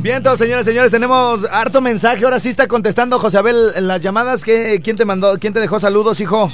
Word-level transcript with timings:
Bien, 0.00 0.22
todos 0.22 0.38
señores, 0.38 0.64
señores, 0.64 0.90
tenemos 0.90 1.44
harto 1.50 1.80
mensaje. 1.80 2.24
Ahora 2.24 2.38
sí 2.40 2.48
está 2.48 2.68
contestando 2.68 3.18
José 3.18 3.38
Abel 3.38 3.70
en 3.74 3.88
las 3.88 4.00
llamadas. 4.00 4.44
¿Qué, 4.44 4.80
¿Quién 4.82 4.96
te 4.96 5.04
mandó? 5.04 5.36
¿Quién 5.38 5.52
te 5.52 5.60
dejó 5.60 5.80
saludos, 5.80 6.20
hijo? 6.20 6.50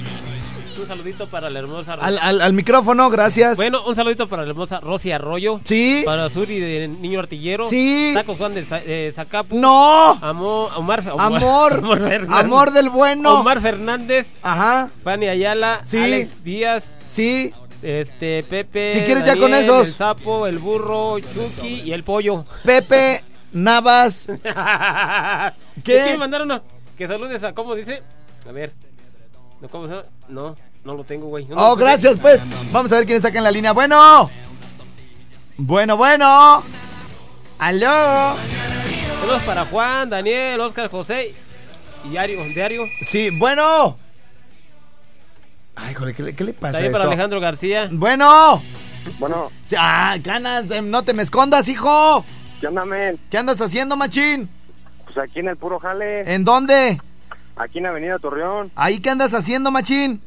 Un 0.80 0.88
saludito 0.88 1.28
para 1.28 1.48
la 1.50 1.58
hermosa 1.60 1.94
Al, 1.94 2.18
al- 2.18 2.40
al 2.40 2.52
micrófono, 2.52 3.08
gracias. 3.10 3.56
Bueno, 3.56 3.82
un 3.86 3.94
saludito 3.94 4.28
para 4.28 4.42
la 4.44 4.50
hermosa 4.50 4.80
Rosy 4.80 5.12
Arroyo. 5.12 5.60
Sí. 5.64 6.02
Para 6.04 6.28
Suri 6.30 6.58
de 6.58 6.88
Niño 6.88 7.20
Artillero. 7.20 7.68
Sí. 7.68 8.10
Tacos 8.14 8.36
Juan 8.38 8.54
de 8.54 8.66
eh, 8.70 9.12
Zacapu. 9.14 9.58
No. 9.58 10.18
Amo- 10.22 10.70
Omar, 10.76 11.04
Omar, 11.12 11.26
Amor. 11.36 11.78
Omar. 11.84 12.26
Amor 12.30 12.72
del 12.72 12.88
bueno. 12.90 13.40
Omar 13.40 13.60
Fernández. 13.60 14.26
Ajá. 14.42 14.90
Fanny 15.04 15.28
Ayala. 15.28 15.80
Sí. 15.84 15.98
Alex 15.98 16.44
Díaz. 16.44 16.96
Sí. 17.08 17.52
Este, 17.82 18.42
Pepe. 18.42 18.92
Si 18.94 19.00
quieres 19.00 19.24
ya 19.26 19.36
con 19.36 19.52
esos. 19.54 19.88
El 19.88 19.94
sapo, 19.94 20.46
el 20.46 20.58
burro, 20.58 21.18
Chucky 21.20 21.82
y 21.84 21.92
el 21.92 22.02
pollo. 22.02 22.44
Pepe 22.64 23.22
Navas. 23.54 24.26
¿Qué? 24.36 24.42
¿Qué 25.84 26.06
me 26.12 26.18
mandaron? 26.18 26.48
No? 26.48 26.60
Que 26.98 27.06
saludes 27.08 27.42
a, 27.42 27.54
¿cómo 27.54 27.74
dice? 27.74 28.02
A 28.46 28.52
ver. 28.52 28.72
¿No, 29.60 29.68
¿Cómo 29.68 29.88
se? 29.88 29.94
No, 30.28 30.54
no 30.84 30.94
lo 30.94 31.04
tengo, 31.04 31.28
güey. 31.28 31.46
No 31.46 31.54
Oh, 31.56 31.76
gracias, 31.76 32.18
pues. 32.20 32.42
Vamos 32.72 32.92
a 32.92 32.96
ver 32.96 33.06
quién 33.06 33.16
está 33.16 33.28
acá 33.28 33.38
en 33.38 33.44
la 33.44 33.50
línea. 33.50 33.72
Bueno. 33.72 34.30
Bueno, 35.56 35.96
bueno. 35.96 36.62
Aló. 37.58 38.34
Saludos 39.20 39.42
para 39.46 39.64
Juan, 39.66 40.10
Daniel, 40.10 40.60
Oscar, 40.60 40.90
José 40.90 41.34
y 42.04 42.08
Diario. 42.10 42.42
Diario. 42.44 42.82
Sí, 43.02 43.30
bueno. 43.38 43.96
Ay, 45.76 45.94
joder, 45.94 46.14
¿qué, 46.14 46.22
le- 46.22 46.34
qué 46.36 46.44
le 46.44 46.52
pasa 46.52 46.68
a 46.68 46.72
También 46.72 46.92
para 46.92 47.04
esto? 47.04 47.12
Alejandro 47.12 47.40
García. 47.40 47.88
Bueno. 47.92 48.62
Bueno, 49.18 49.50
Ah, 49.78 50.16
ganas, 50.22 50.64
no 50.82 51.02
te 51.02 51.12
me 51.14 51.22
escondas, 51.22 51.68
hijo. 51.68 52.24
¿Qué 52.60 52.66
onda, 52.68 52.84
men? 52.84 53.18
¿Qué 53.30 53.38
andas 53.38 53.60
haciendo, 53.60 53.96
machín? 53.96 54.48
Pues 55.04 55.18
aquí 55.18 55.40
en 55.40 55.48
el 55.48 55.56
puro 55.56 55.78
jale, 55.78 56.32
¿En 56.34 56.44
dónde? 56.44 57.00
aquí 57.56 57.78
en 57.78 57.86
Avenida 57.86 58.18
Torreón, 58.18 58.70
¿Ahí 58.74 58.98
qué 59.00 59.10
andas 59.10 59.32
haciendo, 59.34 59.70
machín? 59.70 60.20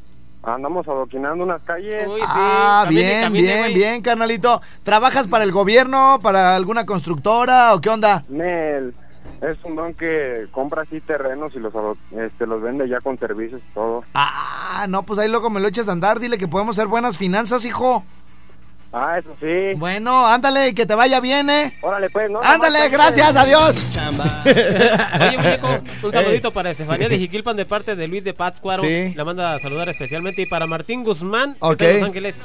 andamos 0.44 0.88
adoquinando 0.88 1.44
unas 1.44 1.62
calles. 1.64 2.08
Uy, 2.08 2.22
sí, 2.22 2.26
ah, 2.26 2.84
camine, 2.86 3.02
bien, 3.02 3.22
camine, 3.24 3.44
bien, 3.48 3.58
güey. 3.60 3.74
bien, 3.74 4.02
carnalito. 4.02 4.62
¿Trabajas 4.84 5.28
para 5.28 5.44
el 5.44 5.52
gobierno, 5.52 6.20
para 6.24 6.56
alguna 6.56 6.86
constructora 6.86 7.74
o 7.74 7.82
qué 7.82 7.90
onda? 7.90 8.24
Nel, 8.30 8.94
es 9.42 9.58
un 9.66 9.76
don 9.76 9.94
que 9.94 10.48
compra 10.52 10.84
así 10.84 11.02
terrenos 11.02 11.54
y 11.54 11.60
los, 11.60 11.74
este, 12.12 12.48
los 12.48 12.62
vende 12.62 12.88
ya 12.88 13.02
con 13.02 13.20
servicios 13.20 13.60
y 13.62 13.74
todo. 13.74 14.06
Ah, 14.14 14.86
no, 14.88 15.04
pues 15.04 15.20
ahí 15.20 15.28
luego 15.30 15.50
me 15.50 15.60
lo 15.60 15.68
echas 15.68 15.90
a 15.90 15.92
andar. 15.92 16.18
Dile 16.22 16.38
que 16.38 16.48
podemos 16.48 16.78
hacer 16.80 16.88
buenas 16.88 17.18
finanzas, 17.18 17.66
hijo. 17.66 18.06
Ah, 18.94 19.18
eso 19.20 19.36
sí. 19.40 19.74
Bueno, 19.78 20.26
ándale, 20.26 20.74
que 20.74 20.86
te 20.86 20.96
vaya 20.96 21.20
bien, 21.20 21.50
¿eh? 21.50 21.74
Órale, 21.82 22.10
pues, 22.10 22.32
¿no? 22.32 22.40
Ándale, 22.42 22.80
Nomás, 22.80 22.92
gracias, 22.92 23.36
adiós. 23.36 23.76
Oye, 24.46 25.38
muñeco, 25.38 25.68
un 26.04 26.12
saludito 26.12 26.52
para 26.52 26.72
Estefanía 26.72 27.10
de 27.10 27.18
Jiquilpan 27.20 27.58
de 27.58 27.66
parte 27.66 27.96
de 27.96 28.08
Luis 28.08 28.24
de 28.24 28.34
Pátzcuaro. 28.34 28.82
Sí. 28.82 29.14
La 29.16 29.26
manda 29.26 29.56
a 29.56 29.60
saludar 29.60 29.90
especialmente. 29.90 30.42
Y 30.42 30.46
para 30.46 30.68
Martín 30.68 31.04
Guzmán, 31.04 31.54
que 31.54 31.60
Ok. 31.62 31.72
está 31.82 31.90
en 31.90 32.00
Los 32.00 32.08
Ángeles. 32.08 32.36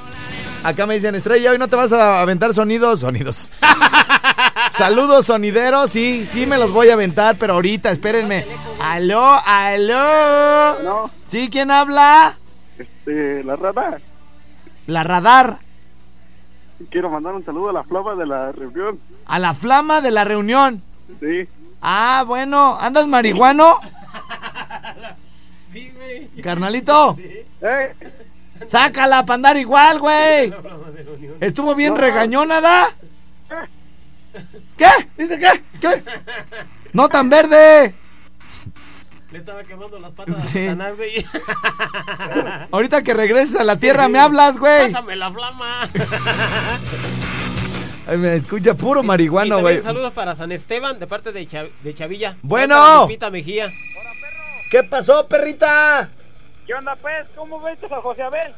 Acá 0.65 0.87
me 0.87 0.95
dicen, 0.95 1.15
Estrella, 1.15 1.51
hoy 1.53 1.59
no 1.59 1.69
te 1.69 1.77
vas 1.77 1.93
a 1.93 2.21
aventar 2.21 2.53
sonidos. 2.53 3.01
Sonidos. 3.01 3.51
Saludos 4.71 5.27
sonideros, 5.27 5.91
sí, 5.91 6.25
sí 6.25 6.47
me 6.47 6.57
los 6.59 6.71
voy 6.73 6.89
a 6.89 6.95
aventar, 6.95 7.37
pero 7.37 7.55
ahorita, 7.55 7.91
espérenme. 7.91 8.47
Aló, 8.81 9.39
aló. 9.45 10.83
No, 10.83 11.11
¿Sí? 11.27 11.49
¿Quién 11.51 11.71
habla? 11.71 12.37
este, 12.79 13.43
la 13.45 13.57
rata. 13.57 13.99
La 14.87 15.03
radar. 15.03 15.59
Quiero 16.91 17.11
mandar 17.11 17.35
un 17.35 17.45
saludo 17.45 17.71
a 17.71 17.73
la 17.73 17.85
flama 17.85 18.15
de 18.15 18.27
la 18.27 18.53
reunión. 18.53 18.99
A 19.27 19.39
la 19.39 19.55
flama 19.55 20.01
de 20.01 20.11
la 20.11 20.25
reunión. 20.25 20.83
Sí. 21.21 21.49
Ah, 21.81 22.25
bueno, 22.27 22.77
¿andas 22.81 23.07
marihuano? 23.07 23.77
Sí, 25.73 25.91
güey. 25.97 26.29
Carnalito, 26.43 27.17
¡Eh! 27.63 27.95
sácala 28.67 29.25
para 29.25 29.37
andar 29.37 29.57
igual, 29.57 30.01
güey. 30.01 30.53
Estuvo 31.41 31.75
bien 31.75 31.97
regañona, 31.97 32.61
¿da? 32.61 32.91
¿Qué? 34.77 34.91
¿Dice 35.17 35.39
qué? 35.39 35.63
¿Qué? 35.81 36.05
No 36.93 37.09
tan 37.09 37.31
verde. 37.31 37.95
Le 39.33 39.39
estaba 39.39 39.63
quemando 39.65 39.99
las 39.99 40.13
patas 40.13 40.47
Sí. 40.49 40.67
a 40.67 40.73
Satanás, 40.73 40.97
güey. 40.97 41.25
Ahorita 42.71 43.03
que 43.03 43.15
regreses 43.15 43.57
a 43.57 43.65
la 43.65 43.77
tierra 43.77 44.09
me 44.09 44.19
hablas, 44.19 44.59
güey. 44.59 44.93
Pásame 44.93 45.17
la 45.17 45.33
flama. 45.33 45.89
Ay, 48.07 48.17
Me 48.19 48.37
escucha 48.37 48.75
puro 48.75 49.03
marihuano, 49.03 49.61
güey. 49.61 49.81
saludos 49.81 50.13
para 50.13 50.35
San 50.35 50.53
Esteban 50.53 50.99
de 50.99 51.07
parte 51.07 51.33
de, 51.33 51.47
Cha- 51.47 51.69
de 51.83 51.95
Chavilla. 51.95 52.37
Bueno. 52.43 53.03
Lupita 53.03 53.31
Mejía. 53.31 53.71
¿Qué 54.71 54.83
pasó, 54.83 55.27
perrita? 55.29 56.09
¿Qué 56.67 56.75
onda, 56.75 56.97
pues? 56.97 57.27
¿Cómo 57.37 57.61
ves 57.61 57.79
a 57.91 58.01
José 58.01 58.23
Abel? 58.23 58.53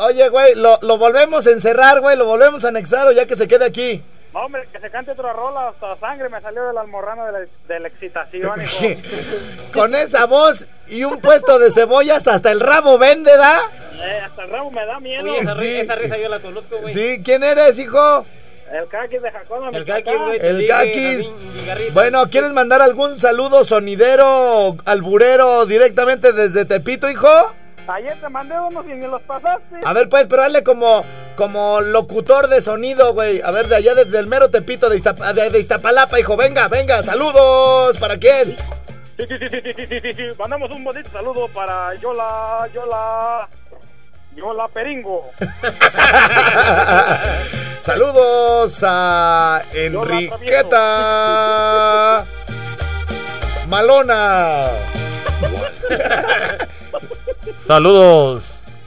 Oye, 0.00 0.28
güey, 0.28 0.54
lo, 0.56 0.78
lo 0.82 0.98
volvemos 0.98 1.46
a 1.46 1.50
encerrar, 1.50 2.00
güey, 2.00 2.16
lo 2.16 2.26
volvemos 2.26 2.64
a 2.64 2.68
anexar 2.68 3.06
o 3.06 3.12
ya 3.12 3.26
que 3.26 3.34
se 3.36 3.48
quede 3.48 3.64
aquí. 3.64 4.02
No, 4.32 4.40
hombre, 4.40 4.62
que 4.72 4.78
se 4.78 4.90
cante 4.90 5.10
otra 5.10 5.32
rola, 5.32 5.68
hasta 5.68 5.96
sangre 5.96 6.28
me 6.28 6.40
salió 6.40 6.64
del 6.66 6.78
almorrano 6.78 7.26
de 7.26 7.32
la, 7.32 7.38
de 7.68 7.80
la 7.80 7.88
excitación. 7.88 8.60
Con 9.72 9.94
esa 9.94 10.26
voz 10.26 10.66
y 10.86 11.02
un 11.04 11.18
puesto 11.20 11.58
de 11.58 11.70
cebollas 11.72 12.26
hasta 12.28 12.50
el 12.52 12.60
rabo 12.60 12.96
vende, 12.98 13.36
¿da? 13.36 13.60
Eh, 14.00 14.20
hasta 14.24 14.44
el 14.44 14.50
rabo 14.50 14.70
me 14.70 14.86
da 14.86 15.00
miedo. 15.00 15.30
Oye, 15.30 15.40
esa, 15.40 15.56
Sí. 15.56 15.66
esa 15.76 15.94
risa 15.96 16.16
yo 16.18 16.28
la 16.28 16.38
conozco, 16.38 16.76
güey. 16.78 16.94
Sí, 16.94 17.22
¿quién 17.24 17.42
eres, 17.42 17.78
hijo? 17.78 18.24
El 18.72 18.86
caquis 18.86 19.20
de 19.20 19.32
Jacona, 19.32 19.76
El 19.76 19.84
Kakis, 19.84 20.16
güey. 20.16 20.38
El 20.40 20.56
Vigarriz. 20.58 21.26
Bueno, 21.92 22.30
¿quieres 22.30 22.52
mandar 22.52 22.80
algún 22.82 23.18
saludo 23.18 23.64
sonidero, 23.64 24.76
alburero 24.84 25.66
directamente 25.66 26.32
desde 26.32 26.64
Tepito, 26.66 27.10
hijo? 27.10 27.28
Ayer 27.88 28.20
te 28.20 28.28
mandé 28.28 28.58
unos 28.58 28.84
y 28.86 28.90
ni 28.90 29.06
los 29.06 29.22
pasaste. 29.22 29.76
A 29.84 29.92
ver, 29.92 30.08
pues, 30.08 30.26
pero 30.26 30.44
hazle 30.44 30.62
como, 30.62 31.04
como 31.36 31.80
locutor 31.80 32.48
de 32.48 32.60
sonido, 32.60 33.12
güey. 33.14 33.40
A 33.42 33.50
ver, 33.50 33.66
de 33.66 33.76
allá, 33.76 33.94
desde 33.94 34.18
el 34.18 34.26
mero 34.26 34.50
Tepito 34.50 34.88
de, 34.88 34.96
Iztap 34.96 35.18
de, 35.18 35.50
de, 35.50 35.58
Iztapalapa, 35.58 36.20
hijo. 36.20 36.36
Venga, 36.36 36.68
venga, 36.68 37.02
saludos. 37.02 37.96
¿Para 37.98 38.18
quién? 38.18 38.56
Sí, 39.16 39.26
sí, 39.28 39.36
sí, 39.38 39.48
sí, 39.50 39.60
sí, 39.64 39.74
sí, 39.88 40.00
sí, 40.00 40.12
sí. 40.12 40.24
Mandamos 40.38 40.70
un 40.70 40.84
bonito 40.84 41.10
saludo 41.10 41.48
para 41.48 41.94
Yola, 41.96 42.68
Yola. 42.72 43.48
Yola 44.36 44.68
Peringo. 44.68 45.28
saludos 47.80 48.78
a 48.86 49.60
Enriqueta 49.74 51.04
Malona. 53.68 54.68
Saludos 57.66 58.42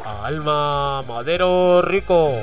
a 0.06 0.26
Alma 0.28 1.02
Madero 1.04 1.82
Rico. 1.82 2.42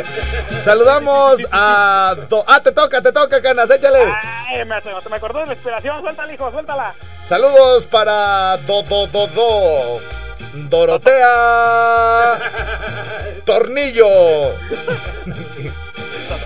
Saludamos 0.64 1.46
a... 1.52 2.16
Do- 2.28 2.44
ah, 2.46 2.60
te 2.60 2.72
toca, 2.72 3.02
te 3.02 3.12
toca, 3.12 3.42
Canas, 3.42 3.70
échale. 3.70 3.98
Ay, 4.48 4.64
me, 4.64 4.80
se 4.80 5.08
me 5.10 5.16
acordó 5.16 5.40
de 5.40 5.46
la 5.46 5.52
inspiración. 5.54 6.00
Suéltala, 6.00 6.32
hijo, 6.32 6.50
suéltala. 6.50 6.94
Saludos 7.26 7.84
para 7.86 8.56
Do 8.66 8.82
Do 8.82 9.06
Do 9.08 9.26
Do. 9.28 10.00
Dorotea 10.70 12.38
Tornillo. 13.44 14.08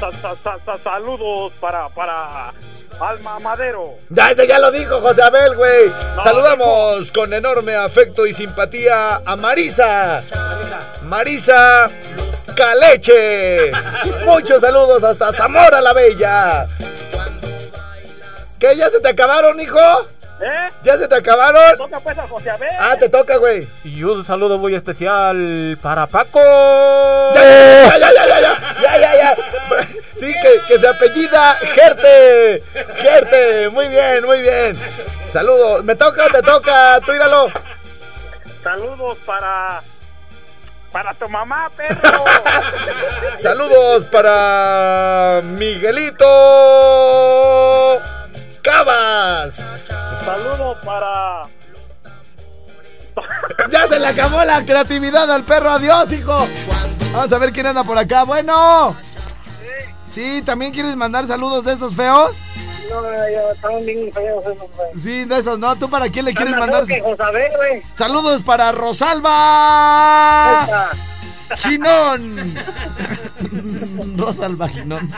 Sa- 0.01 0.13
sa- 0.13 0.37
sa- 0.43 0.59
sa- 0.65 0.79
saludos 0.79 1.53
para, 1.61 1.89
para 1.89 2.53
Alma 3.01 3.39
Madero. 3.41 3.95
Ya, 4.11 4.31
ese 4.31 4.47
ya 4.47 4.59
lo 4.59 4.71
dijo 4.71 5.01
José 5.01 5.23
Abel, 5.23 5.57
güey. 5.57 5.91
Saludamos 6.23 7.11
con 7.13 7.33
enorme 7.33 7.75
afecto 7.75 8.27
y 8.27 8.33
simpatía 8.33 9.17
a 9.25 9.37
Marisa. 9.37 10.21
Marisa 11.03 11.89
Caleche. 12.55 13.73
Muchos 14.25 14.61
saludos 14.61 15.03
hasta 15.05 15.33
Zamora 15.33 15.81
la 15.81 15.93
Bella. 15.93 16.67
¿Qué? 18.59 18.77
¿Ya 18.77 18.91
se 18.91 19.01
te 19.01 19.09
acabaron, 19.09 19.61
hijo? 19.61 19.79
¿Eh? 20.41 20.69
¿Ya 20.85 20.97
se 20.97 21.09
te 21.09 21.17
acabaron? 21.17 21.73
Te 21.73 21.77
toca 21.77 22.01
pues 22.01 22.17
a 22.19 22.29
José 22.29 22.51
Abel. 22.51 22.71
Ah, 22.79 22.97
te 22.97 23.09
toca, 23.09 23.37
güey. 23.39 23.67
Y 23.85 24.05
un 24.05 24.25
saludo 24.25 24.57
muy 24.59 24.75
especial 24.75 25.77
para 25.83 26.07
Paco. 26.07 26.41
Ya, 27.35 27.99
ya, 27.99 28.13
ya, 28.13 28.27
ya, 28.27 28.39
ya, 28.81 28.99
ya, 28.99 29.17
ya. 29.17 29.37
Sí, 30.15 30.33
que, 30.41 30.61
que 30.69 30.79
se 30.79 30.89
apellida 30.89 31.55
Gerte. 31.55 32.63
Gerte, 32.97 33.69
muy 33.71 33.89
bien, 33.89 34.25
muy 34.25 34.41
bien. 34.41 34.77
Saludos. 35.27 35.83
Me 35.85 35.97
toca, 35.97 36.27
o 36.27 36.31
te 36.31 36.43
toca, 36.43 37.01
tú 37.05 37.13
íralo. 37.13 37.51
Saludos 38.63 39.19
para... 39.27 39.83
Para 40.93 41.13
tu 41.13 41.29
mamá, 41.29 41.71
perro. 41.77 42.25
Saludos 43.39 44.05
para 44.07 45.43
Miguelito. 45.45 46.25
Cabas. 48.63 49.85
Saludos 50.25 50.79
para. 50.85 51.43
Ya 53.71 53.87
se 53.89 53.99
le 53.99 54.07
acabó 54.07 54.45
la 54.45 54.65
creatividad 54.65 55.31
al 55.31 55.45
perro. 55.45 55.71
Adiós, 55.71 56.13
hijo. 56.13 56.47
Vamos 57.13 57.33
a 57.33 57.39
ver 57.39 57.53
quién 57.53 57.67
anda 57.67 57.83
por 57.83 57.99
acá. 57.99 58.23
Bueno. 58.23 58.97
Sí, 60.07 60.43
¿también 60.45 60.73
quieres 60.73 60.95
mandar 60.97 61.27
saludos 61.27 61.65
de 61.65 61.73
esos 61.73 61.95
feos? 61.95 62.37
No, 62.89 63.03
yo 63.03 63.51
están 63.53 63.85
bien 63.85 64.11
feos 64.13 64.43
esos, 64.47 64.71
güey. 64.77 64.89
Sí, 64.97 65.25
de 65.25 65.39
esos, 65.39 65.59
¿no? 65.59 65.75
¿Tú 65.77 65.91
para 65.91 66.09
quién 66.09 66.25
le 66.25 66.33
quieres 66.35 66.57
mandar? 66.57 66.87
que 66.87 67.01
Josabel. 67.01 67.51
Saludos 67.97 68.43
para 68.43 68.73
Rosalba 68.73 70.65
Esa. 70.65 70.91
Ginón. 71.57 72.55
Rosalba 74.17 74.69
Ginón. 74.69 75.11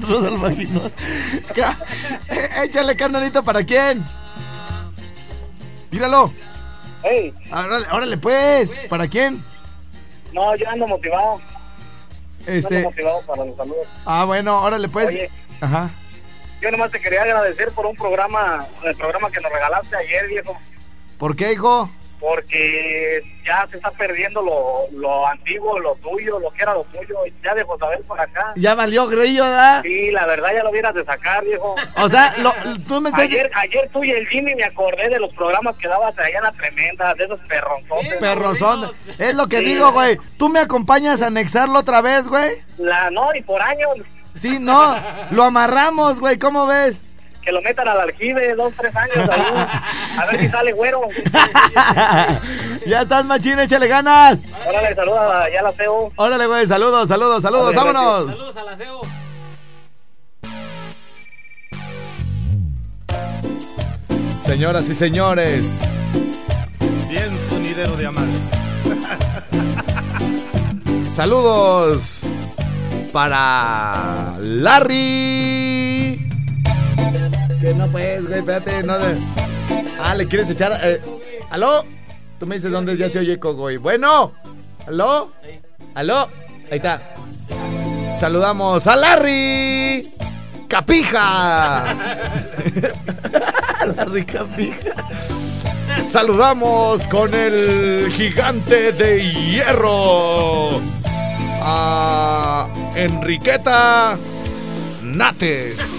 Rosalba 0.00 0.50
Ginón. 0.52 0.92
Ca- 1.54 1.78
eh, 2.28 2.48
Échale 2.64 2.96
carnalito 2.96 3.42
para 3.42 3.64
quién. 3.64 4.04
Míralo. 5.90 6.32
Ey, 7.02 7.32
Órale, 7.52 7.86
órale, 7.92 8.16
pues. 8.16 8.74
¿Para 8.88 9.06
quién? 9.08 9.44
no, 10.32 10.54
yo 10.56 10.68
ando 10.68 10.86
motivado. 10.86 11.32
Ando 11.34 12.52
Este. 12.52 12.82
motivado 12.82 13.20
para 13.22 13.44
los 13.44 13.56
saludos. 13.56 13.86
Ah, 14.04 14.24
bueno, 14.24 14.60
órale, 14.62 14.88
pues. 14.88 15.08
Oye. 15.08 15.30
Ajá. 15.60 15.90
Yo 16.60 16.70
nomás 16.70 16.90
te 16.90 17.00
quería 17.00 17.22
agradecer 17.22 17.70
por 17.72 17.86
un 17.86 17.94
programa, 17.96 18.66
el 18.84 18.94
programa 18.96 19.30
que 19.30 19.40
nos 19.40 19.52
regalaste 19.52 19.94
ayer, 19.96 20.26
viejo. 20.28 20.58
¿Por 21.18 21.36
qué, 21.36 21.52
hijo? 21.52 21.90
Porque 22.20 23.22
ya 23.44 23.66
se 23.70 23.76
está 23.76 23.90
perdiendo 23.92 24.42
lo, 24.42 24.88
lo 24.98 25.26
antiguo, 25.26 25.78
lo 25.78 25.94
tuyo, 25.96 26.38
lo 26.38 26.50
que 26.50 26.62
era 26.62 26.74
lo 26.74 26.84
tuyo. 26.84 27.16
Ya 27.42 27.54
de 27.54 27.62
Josabel 27.62 28.00
por 28.06 28.20
acá. 28.20 28.52
Ya 28.56 28.74
valió 28.74 29.06
grillo, 29.06 29.44
¿verdad? 29.44 29.82
Sí, 29.82 30.10
la 30.10 30.26
verdad 30.26 30.48
ya 30.54 30.62
lo 30.62 30.70
hubieras 30.70 30.94
de 30.94 31.04
sacar, 31.04 31.44
viejo. 31.44 31.74
O 31.96 32.08
sea, 32.08 32.34
lo, 32.38 32.52
tú 32.88 33.00
me 33.00 33.10
estás. 33.10 33.24
Ayer, 33.24 33.50
ayer 33.54 33.88
tú 33.92 34.02
y 34.04 34.10
el 34.10 34.26
Jimmy 34.28 34.54
me 34.54 34.64
acordé 34.64 35.08
de 35.08 35.18
los 35.20 35.32
programas 35.34 35.76
que 35.76 35.88
dabas 35.88 36.18
allá 36.18 36.38
en 36.38 36.42
la 36.44 36.52
tremenda, 36.52 37.14
de 37.14 37.24
esos 37.24 37.40
perronzotes. 37.40 38.14
Perrozón. 38.18 38.90
Es 39.18 39.34
lo 39.34 39.46
que 39.46 39.58
Sí. 39.58 39.64
digo, 39.64 39.92
güey. 39.92 40.18
¿Tú 40.38 40.48
me 40.48 40.60
acompañas 40.60 41.22
a 41.22 41.26
anexarlo 41.28 41.78
otra 41.78 42.00
vez, 42.00 42.28
güey? 42.28 42.50
La, 42.78 43.10
no, 43.10 43.34
y 43.34 43.42
por 43.42 43.60
años, 43.62 43.98
Sí, 44.34 44.58
no. 44.60 44.94
Lo 45.30 45.44
amarramos, 45.44 46.20
güey. 46.20 46.38
¿Cómo 46.38 46.66
ves? 46.66 47.02
Que 47.46 47.52
lo 47.52 47.62
metan 47.62 47.86
al 47.86 48.00
aljibe, 48.00 48.56
dos, 48.56 48.74
tres 48.76 48.94
años 48.96 49.30
ahí. 49.30 49.40
A 50.18 50.26
ver 50.26 50.40
si 50.40 50.48
sale 50.48 50.72
güero. 50.72 51.02
ya 52.86 53.02
estás, 53.02 53.24
machín, 53.24 53.56
échale 53.60 53.86
ganas. 53.86 54.40
Órale, 54.66 54.94
saluda 54.96 55.48
ya 55.48 55.62
la 55.62 55.72
CEO. 55.72 56.12
Órale, 56.16 56.46
güey, 56.48 56.66
saludos, 56.66 57.06
saludos, 57.06 57.40
saludos, 57.40 57.76
Órale, 57.76 57.92
vámonos. 57.92 58.36
Saludos 58.36 58.56
al 58.56 58.68
aseo. 58.68 59.02
Señoras 64.44 64.88
y 64.88 64.94
señores, 64.94 66.00
Bien 67.08 67.38
sonidero 67.38 67.96
de 67.96 68.06
amar. 68.06 68.26
saludos 71.08 72.22
para 73.12 74.34
Larry. 74.40 76.26
No 77.74 77.86
pues, 77.88 78.26
güey, 78.26 78.38
espérate, 78.38 78.82
no 78.82 78.98
le... 78.98 79.16
Ah, 80.00 80.14
¿le 80.14 80.26
quieres 80.28 80.48
echar? 80.50 80.78
eh, 80.82 81.00
¿Aló? 81.50 81.84
Tú 82.38 82.46
me 82.46 82.56
dices 82.56 82.70
dónde 82.70 82.96
ya 82.96 83.08
se 83.08 83.18
oye 83.18 83.34
eco, 83.34 83.54
güey. 83.54 83.78
Bueno, 83.78 84.32
¿aló? 84.86 85.32
¿Aló? 85.94 86.28
Ahí 86.70 86.76
está. 86.76 87.00
Saludamos 88.18 88.86
a 88.86 88.96
Larry 88.96 90.06
Capija. 90.68 91.84
Larry 93.96 94.24
Capija. 94.24 94.92
Saludamos 96.08 97.06
con 97.08 97.34
el 97.34 98.10
gigante 98.12 98.92
de 98.92 99.22
hierro. 99.22 100.80
A 101.68 102.68
Enriqueta 102.94 104.16
Nates. 105.16 105.98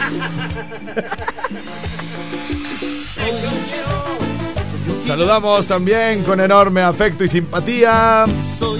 Saludamos 5.04 5.66
también 5.68 6.24
con 6.24 6.40
enorme 6.40 6.81
afecto 6.81 7.24
y 7.24 7.28
simpatía 7.28 8.25
Soy, 8.58 8.80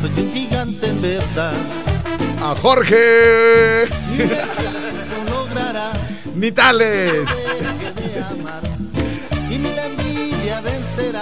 soy 0.00 0.10
un 0.22 0.32
gigante 0.32 0.86
en 0.86 1.02
verdad. 1.02 1.52
a 2.42 2.54
Jorge 2.60 3.84
Nitales. 6.34 7.28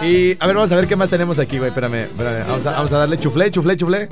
Y 0.03 0.37
a 0.41 0.47
ver, 0.47 0.57
vamos 0.57 0.73
a 0.73 0.77
ver 0.77 0.87
qué 0.87 0.97
más 0.97 1.09
tenemos 1.09 1.39
aquí, 1.39 1.59
güey. 1.59 1.69
Espérame, 1.69 1.95
espérame. 2.05 2.47
Vamos 2.49 2.67
a, 2.67 2.73
vamos 2.73 2.93
a 2.93 2.99
darle 2.99 3.19
chuflé, 3.19 3.51
chuflé, 3.51 3.77
chuflé. 3.77 4.09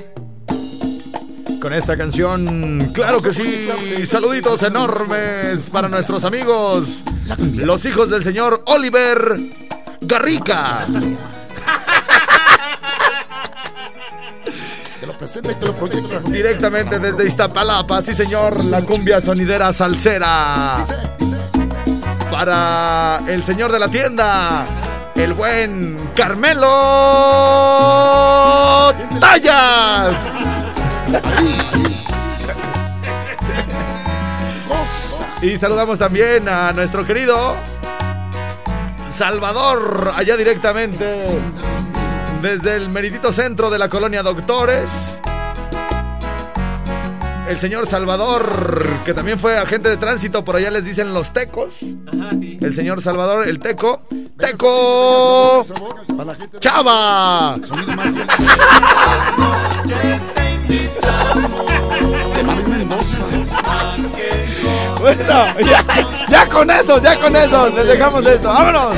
Con 1.61 1.73
esta 1.73 1.95
canción, 1.95 2.91
claro 2.91 3.21
que 3.21 3.33
sí. 3.33 3.69
Saluditos 4.03 4.63
enormes 4.63 5.69
para 5.69 5.87
nuestros 5.87 6.25
amigos, 6.25 7.03
los 7.37 7.85
hijos 7.85 8.09
del 8.09 8.23
señor 8.23 8.63
Oliver 8.65 9.37
Garrica. 10.01 10.87
Directamente 16.25 16.97
desde 16.97 17.27
Iztapalapa, 17.27 18.01
sí 18.01 18.15
señor, 18.15 18.65
la 18.65 18.81
cumbia 18.81 19.21
sonidera 19.21 19.71
salsera. 19.71 20.83
Para 22.31 23.19
el 23.27 23.43
señor 23.43 23.71
de 23.71 23.79
la 23.79 23.87
tienda, 23.87 24.65
el 25.15 25.33
buen 25.33 26.09
Carmelo 26.15 26.65
Tallas. 29.19 30.35
Y 35.41 35.57
saludamos 35.57 35.97
también 35.97 36.47
a 36.47 36.71
nuestro 36.71 37.05
querido 37.05 37.55
Salvador, 39.09 40.11
allá 40.15 40.37
directamente 40.37 41.27
desde 42.41 42.75
el 42.75 42.89
meritito 42.89 43.33
centro 43.33 43.69
de 43.69 43.79
la 43.79 43.89
colonia 43.89 44.21
Doctores. 44.21 45.19
El 47.49 47.57
señor 47.57 47.87
Salvador, 47.87 48.85
que 49.03 49.13
también 49.13 49.37
fue 49.39 49.57
agente 49.57 49.89
de 49.89 49.97
tránsito, 49.97 50.45
por 50.45 50.55
allá 50.55 50.71
les 50.71 50.85
dicen 50.85 51.13
los 51.13 51.33
tecos. 51.33 51.79
Ajá, 52.07 52.29
sí. 52.39 52.57
El 52.61 52.73
señor 52.73 53.01
Salvador, 53.01 53.47
el 53.47 53.59
teco. 53.59 54.03
¡Teco! 54.37 55.65
¡Chava! 56.59 57.57
Bueno, 64.99 65.45
ya, 65.65 65.83
ya 66.29 66.47
con 66.47 66.69
eso, 66.69 67.01
ya 67.01 67.19
con 67.19 67.35
eso, 67.35 67.69
les 67.69 67.87
dejamos 67.87 68.25
esto. 68.25 68.47
¡Vámonos! 68.47 68.95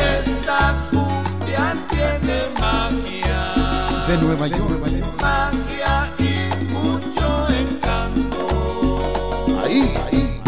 De 4.07 4.17
Nueva 4.17 4.47
York. 4.47 4.83
Ahí, 9.63 9.93
ahí. 10.11 10.41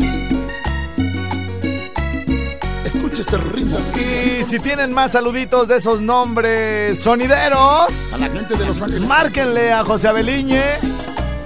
Escucha 2.84 3.22
este 3.22 3.38
ritmo. 3.38 3.80
Y 3.96 4.44
si 4.44 4.60
tienen 4.60 4.92
más 4.94 5.12
saluditos 5.12 5.68
de 5.68 5.78
esos 5.78 6.02
nombres 6.02 7.00
sonideros, 7.00 8.14
A 8.14 8.18
la 8.18 8.30
gente 8.30 8.56
de 8.58 8.66
Los 8.66 8.82
Ángeles. 8.82 9.08
márquenle 9.08 9.72
a 9.72 9.84
José 9.84 10.10
Abeliñe 10.10 10.64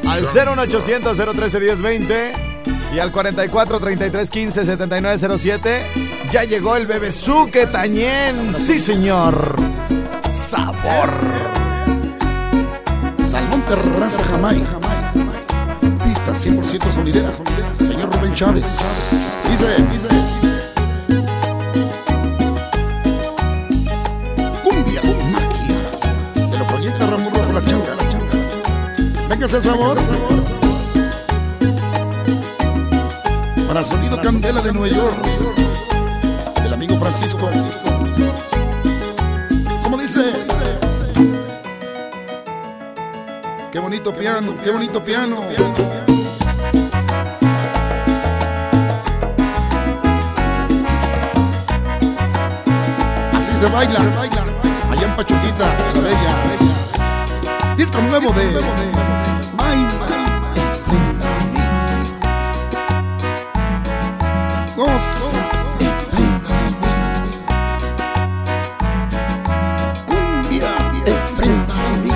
al 0.10 0.24
01800 0.24 1.18
013 1.18 1.60
1020 1.60 2.32
y 2.94 3.00
al 3.00 3.12
44 3.12 3.80
33 3.80 4.30
15 4.30 4.66
7907. 4.66 5.82
Ya 6.32 6.44
llegó 6.44 6.76
el 6.76 6.88
bebezuque 6.88 7.68
tañén. 7.68 8.54
Sí, 8.54 8.80
señor. 8.80 9.56
Sabor. 10.32 11.12
Salmón 13.18 13.62
Terraza 13.62 14.24
Jamaica. 14.24 14.80
Pista 16.04 16.32
100% 16.32 16.92
sonidera. 16.92 17.32
Señor 17.80 18.12
Rubén 18.16 18.34
Chávez. 18.34 18.80
Dice, 19.50 19.68
dice. 19.92 20.29
Venga 29.40 29.58
ese 29.58 29.70
sabor. 29.70 29.98
Para 33.70 33.84
Sonido 33.86 34.20
Candela 34.22 34.62
de 34.62 34.74
Nueva 34.74 34.94
York. 34.94 35.16
Del 36.62 36.74
amigo 36.74 36.98
Francisco. 36.98 37.50
¿Cómo 39.82 39.98
dice? 39.98 40.24
dice. 40.24 40.80
Qué 43.72 43.80
bonito 43.80 44.14
piano, 44.14 44.56
qué 44.62 44.72
bonito 44.72 45.02
piano. 45.02 45.42
Así 53.38 53.56
se 53.56 53.68
baila, 53.68 54.02
allá 54.90 55.06
en 55.06 55.16
Pachuquita, 55.16 55.66
la 55.96 56.02
bella. 56.02 56.36
Disco 57.78 58.02
nuevo 58.02 58.34
de 58.34 59.09
Goza. 64.80 64.96
Cumbia, 70.08 70.72
enfrenta 71.06 71.74
a 71.74 71.92
mí. 71.98 72.12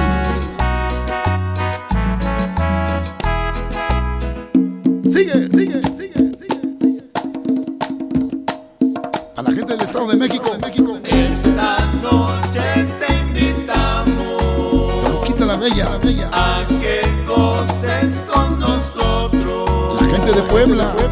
Sigue, 5.11 5.49
sigue, 5.49 5.81
sigue, 5.81 6.21
sigue. 6.39 6.61
A 9.35 9.41
la 9.41 9.51
gente 9.51 9.73
del 9.73 9.81
Estado 9.81 10.07
de 10.07 10.15
México, 10.15 10.49
de 10.49 10.57
México. 10.59 10.99
Esta 11.03 11.85
noche 12.01 12.87
te 12.97 13.13
invitamos 13.13 15.03
Pachuquita 15.03 15.45
la 15.45 15.57
bella, 15.57 15.89
la 15.89 15.97
bella. 15.97 16.29
a 16.31 16.65
que 16.79 17.01
goces 17.27 18.23
con 18.31 18.57
nosotros. 18.57 20.01
La 20.01 20.07
gente 20.07 20.31
de 20.31 20.41
Puebla. 20.43 21.02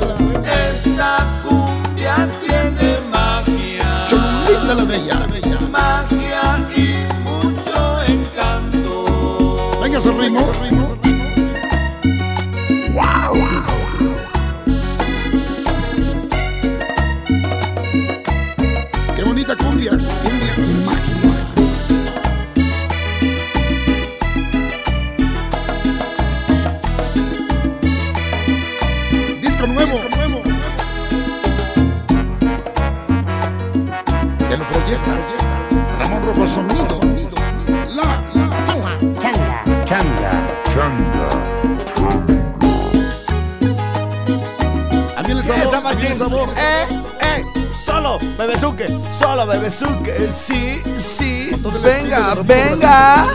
Venga. 52.46 53.28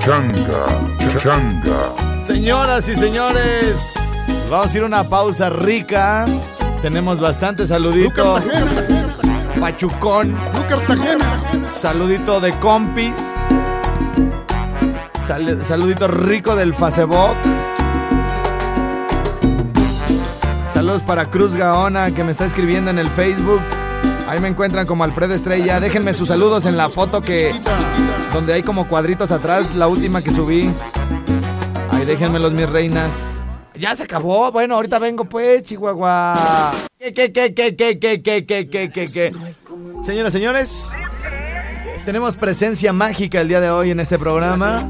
Changa, 0.00 0.64
changa. 1.22 2.20
Señoras 2.20 2.88
y 2.88 2.94
señores, 2.96 3.76
vamos 4.50 4.72
a 4.74 4.76
ir 4.78 4.82
a 4.82 4.86
una 4.86 5.04
pausa 5.04 5.50
rica. 5.50 6.24
Tenemos 6.82 7.18
saluditos. 7.68 8.42
Cartagena, 8.44 9.58
Pachucón, 9.60 10.36
saludito 11.68 12.40
de 12.40 12.52
compis. 12.60 13.16
Sal- 15.26 15.64
saludito 15.64 16.06
rico 16.06 16.54
del 16.54 16.74
Facebook. 16.74 17.34
Saludos 20.72 21.02
para 21.02 21.26
Cruz 21.30 21.56
Gaona 21.56 22.10
que 22.10 22.22
me 22.22 22.30
está 22.32 22.44
escribiendo 22.44 22.90
en 22.90 22.98
el 22.98 23.08
Facebook. 23.08 23.60
Ahí 24.26 24.40
me 24.40 24.48
encuentran 24.48 24.86
como 24.86 25.04
Alfredo 25.04 25.34
Estrella. 25.34 25.78
Déjenme 25.78 26.12
sus 26.12 26.28
saludos 26.28 26.66
en 26.66 26.76
la 26.76 26.90
foto 26.90 27.22
que 27.22 27.52
donde 28.32 28.54
hay 28.54 28.62
como 28.62 28.88
cuadritos 28.88 29.30
atrás, 29.30 29.74
la 29.76 29.86
última 29.86 30.22
que 30.22 30.30
subí. 30.30 30.68
Ahí 31.90 32.04
déjenmelos 32.04 32.52
mis 32.52 32.68
reinas. 32.68 33.42
Ya 33.78 33.94
se 33.94 34.02
acabó. 34.02 34.50
Bueno, 34.50 34.74
ahorita 34.74 34.98
vengo 34.98 35.24
pues, 35.24 35.62
Chihuahua. 35.64 36.72
¿Qué, 36.98 37.14
qué, 37.14 37.32
qué, 37.32 37.54
qué, 37.54 37.76
qué, 37.76 37.98
qué, 37.98 38.22
qué, 38.22 38.44
qué, 38.46 38.68
qué, 38.68 38.90
qué, 38.90 39.08
qué? 39.08 39.32
Señoras, 40.02 40.32
señores, 40.32 40.90
tenemos 42.04 42.36
presencia 42.36 42.92
mágica 42.92 43.40
el 43.40 43.48
día 43.48 43.60
de 43.60 43.70
hoy 43.70 43.90
en 43.90 44.00
este 44.00 44.18
programa. 44.18 44.88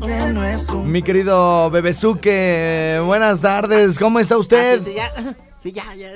Mi 0.85 1.03
querido 1.03 1.71
Bebezuque, 1.71 3.03
buenas 3.05 3.41
tardes. 3.41 3.99
¿Cómo 3.99 4.19
está 4.19 4.39
usted? 4.39 4.81
Sí, 5.67 5.73
ya, 5.73 5.95
ya. 5.97 6.13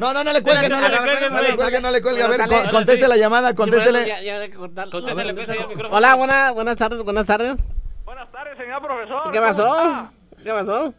No, 0.00 0.14
no, 0.14 0.24
no 0.24 0.32
le 0.32 0.42
cuelgue, 0.42 0.68
no, 0.70 0.80
le 0.80 0.88
No 0.88 1.02
cuelgue, 1.02 1.28
no 1.28 1.40
le 1.42 1.56
cuelgue, 1.56 1.80
no 1.80 1.90
le 1.90 2.00
cuelgue. 2.02 2.22
A 2.22 2.28
ver, 2.28 2.40
con- 2.48 2.68
conteste 2.70 3.06
la 3.06 3.16
llamada, 3.18 3.54
contéstele. 3.54 4.06
ya. 4.06 4.48
Contéstele, 4.90 5.34
pues, 5.34 5.48
micrófono. 5.68 5.94
Hola, 5.94 6.14
buenas, 6.14 6.54
buenas 6.54 6.76
tardes, 6.78 7.02
buenas 7.02 7.26
tardes. 7.26 7.60
Buenas 8.06 8.32
tardes, 8.32 8.56
señor 8.56 8.80
profesor. 8.80 9.30
¿Qué 9.30 9.38
¿Cómo 9.38 9.50
pasó? 9.50 10.10
¿Qué 10.42 10.50
pasó? 10.50 10.94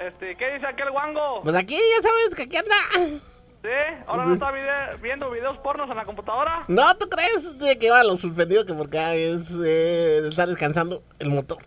Este, 0.00 0.34
¿qué 0.34 0.54
dice 0.54 0.66
aquel 0.66 0.90
guango? 0.90 1.42
Pues 1.44 1.54
aquí 1.54 1.76
ya 1.76 2.02
sabes 2.02 2.34
que 2.34 2.42
aquí 2.42 2.56
anda. 2.56 3.20
¿Sí? 3.60 3.68
¿Ahora 4.06 4.24
no 4.24 4.34
está 4.34 4.52
vide- 4.52 4.96
viendo 5.02 5.28
videos 5.30 5.58
pornos 5.58 5.90
en 5.90 5.96
la 5.96 6.04
computadora? 6.04 6.60
No, 6.68 6.96
¿tú 6.96 7.08
crees 7.08 7.58
de 7.58 7.76
que 7.76 7.90
va 7.90 8.04
lo 8.04 8.16
suspendido 8.16 8.64
que 8.64 8.72
porque 8.72 8.98
ah, 9.00 9.14
es 9.16 9.50
eh, 9.64 10.28
estar 10.28 10.46
descansando 10.48 11.02
el 11.18 11.30
motor? 11.30 11.58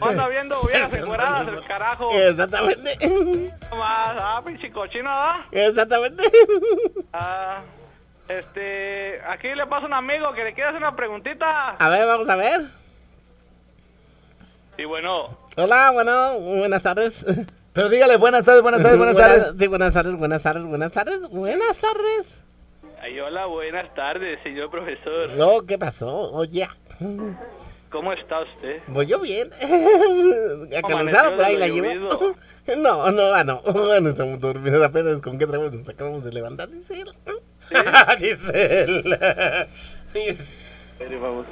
¿O 0.00 0.06
anda 0.08 0.28
viendo 0.28 0.56
viejas 0.62 0.92
encueradas 0.94 1.44
del 1.46 1.60
carajo? 1.66 2.12
Exactamente. 2.12 2.96
No 3.70 3.76
más, 3.76 4.16
ah, 4.20 4.40
pinche 4.46 4.70
cochino, 4.70 5.10
¿verdad? 5.10 5.40
Exactamente. 5.50 6.22
Ah, 7.12 7.62
este, 8.28 9.20
aquí 9.28 9.48
le 9.54 9.66
pasa 9.66 9.86
un 9.86 9.94
amigo 9.94 10.32
que 10.34 10.44
le 10.44 10.54
quiere 10.54 10.70
hacer 10.70 10.80
una 10.82 10.94
preguntita. 10.94 11.70
A 11.70 11.88
ver, 11.88 12.06
vamos 12.06 12.28
a 12.28 12.36
ver. 12.36 12.60
Y 14.76 14.84
bueno, 14.84 15.36
Hola, 15.56 15.90
bueno, 15.90 16.38
buenas 16.38 16.84
tardes. 16.84 17.24
Pero 17.78 17.90
dígale 17.90 18.16
buenas 18.16 18.42
tardes, 18.42 18.60
buenas 18.60 18.82
tardes, 18.82 18.98
buenas 18.98 19.16
tardes. 19.16 19.54
Sí, 19.56 19.66
buenas 19.68 19.94
tardes, 19.94 20.16
buenas 20.16 20.42
tardes, 20.42 20.64
buenas 20.64 20.90
tardes, 20.90 21.20
buenas 21.30 21.78
tardes. 21.78 22.42
ay, 23.00 23.20
hola, 23.20 23.46
buenas 23.46 23.94
tardes, 23.94 24.42
señor 24.42 24.68
profesor. 24.68 25.30
No, 25.36 25.64
¿qué 25.64 25.78
pasó? 25.78 26.32
Oye, 26.32 26.66
¿Cómo 27.88 28.12
está 28.12 28.40
usted? 28.40 28.82
voy 28.88 29.06
yo 29.06 29.20
bien. 29.20 29.50
Acarrizado, 30.76 31.36
por 31.36 31.44
ahí 31.44 31.56
la 31.56 31.68
llevo. 31.68 32.34
No, 32.78 33.12
no, 33.12 33.32
ah, 33.32 33.44
no. 33.44 33.62
No 34.00 34.08
estamos 34.08 34.40
dormidos 34.40 34.84
apenas. 34.84 35.22
¿Con 35.22 35.38
qué 35.38 35.46
trabajo 35.46 35.70
nos 35.70 35.88
acabamos 35.88 36.24
de 36.24 36.32
levantar? 36.32 36.68
Dice 36.70 37.02
él. 37.02 37.10
Dice 38.18 38.82
él. 38.82 39.16
Pero 40.98 41.20
vamos. 41.20 41.46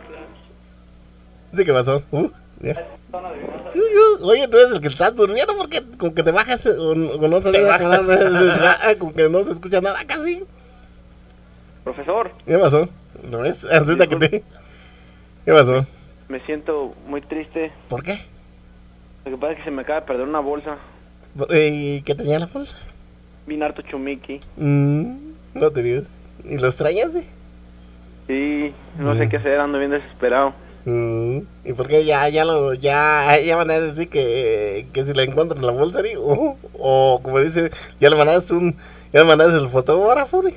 ¿De 1.52 1.64
qué 1.64 1.72
pasó? 1.72 2.02
Uh, 2.10 2.28
ya. 2.58 2.95
Oye, 3.12 4.48
tú 4.48 4.56
eres 4.58 4.72
el 4.72 4.80
que 4.80 4.88
estás 4.88 5.14
durmiendo 5.14 5.54
porque 5.56 5.80
con 5.98 6.14
que 6.14 6.22
te 6.22 6.30
bajas 6.32 6.66
o, 6.66 6.90
o 6.90 6.94
no 6.96 7.40
se 7.40 7.52
con 8.98 9.12
que 9.12 9.28
no 9.28 9.44
se 9.44 9.52
escucha 9.52 9.80
nada 9.80 10.04
casi. 10.06 10.44
Profesor, 11.84 12.30
¿Qué 12.44 12.58
pasó? 12.58 12.88
¿Lo 13.30 13.38
ves? 13.38 13.64
Ahorita 13.64 14.06
que 14.08 14.16
te... 14.16 14.30
¿Qué 15.44 15.52
pasó? 15.52 15.86
me 16.28 16.40
siento 16.40 16.92
muy 17.06 17.20
triste. 17.20 17.70
¿Por 17.88 18.02
qué? 18.02 18.18
Lo 19.24 19.30
que 19.32 19.36
pasa 19.38 19.52
es 19.52 19.58
que 19.58 19.64
se 19.66 19.70
me 19.70 19.82
acaba 19.82 20.00
de 20.00 20.06
perder 20.06 20.26
una 20.26 20.40
bolsa. 20.40 20.76
¿Y 21.50 22.00
qué 22.02 22.14
tenía 22.16 22.38
la 22.40 22.46
bolsa? 22.46 22.76
Bien 23.46 23.62
harto 23.62 23.82
chumiki. 23.82 24.40
Mm, 24.56 25.12
no 25.54 25.70
te 25.70 25.82
digo. 25.82 26.02
¿Y 26.44 26.58
lo 26.58 26.66
extrañas? 26.66 27.14
eh? 27.14 27.26
Sí, 28.26 28.74
no 28.98 29.14
sé 29.14 29.28
qué 29.28 29.36
hacer, 29.36 29.60
ando 29.60 29.78
bien 29.78 29.92
desesperado. 29.92 30.52
Mm, 30.86 31.40
¿Y 31.64 31.72
por 31.72 31.88
qué 31.88 32.04
ya, 32.04 32.28
ya 32.28 32.44
lo, 32.44 32.72
ya, 32.72 33.38
ya 33.40 33.56
van 33.56 33.70
a 33.72 33.80
decir 33.80 34.08
que, 34.08 34.86
que 34.92 35.04
si 35.04 35.12
la 35.12 35.24
encuentran 35.24 35.58
en 35.60 35.66
la 35.66 35.72
bolsa, 35.72 36.00
digo, 36.00 36.22
o, 36.24 36.56
o 36.78 37.20
como 37.22 37.40
dice, 37.40 37.70
ya 38.00 38.08
le 38.08 38.16
mandas 38.16 38.48
un, 38.52 38.72
ya 39.12 39.20
le 39.20 39.26
mandas 39.26 39.52
el 39.52 39.68
fotógrafo, 39.68 40.46
¿eh? 40.46 40.54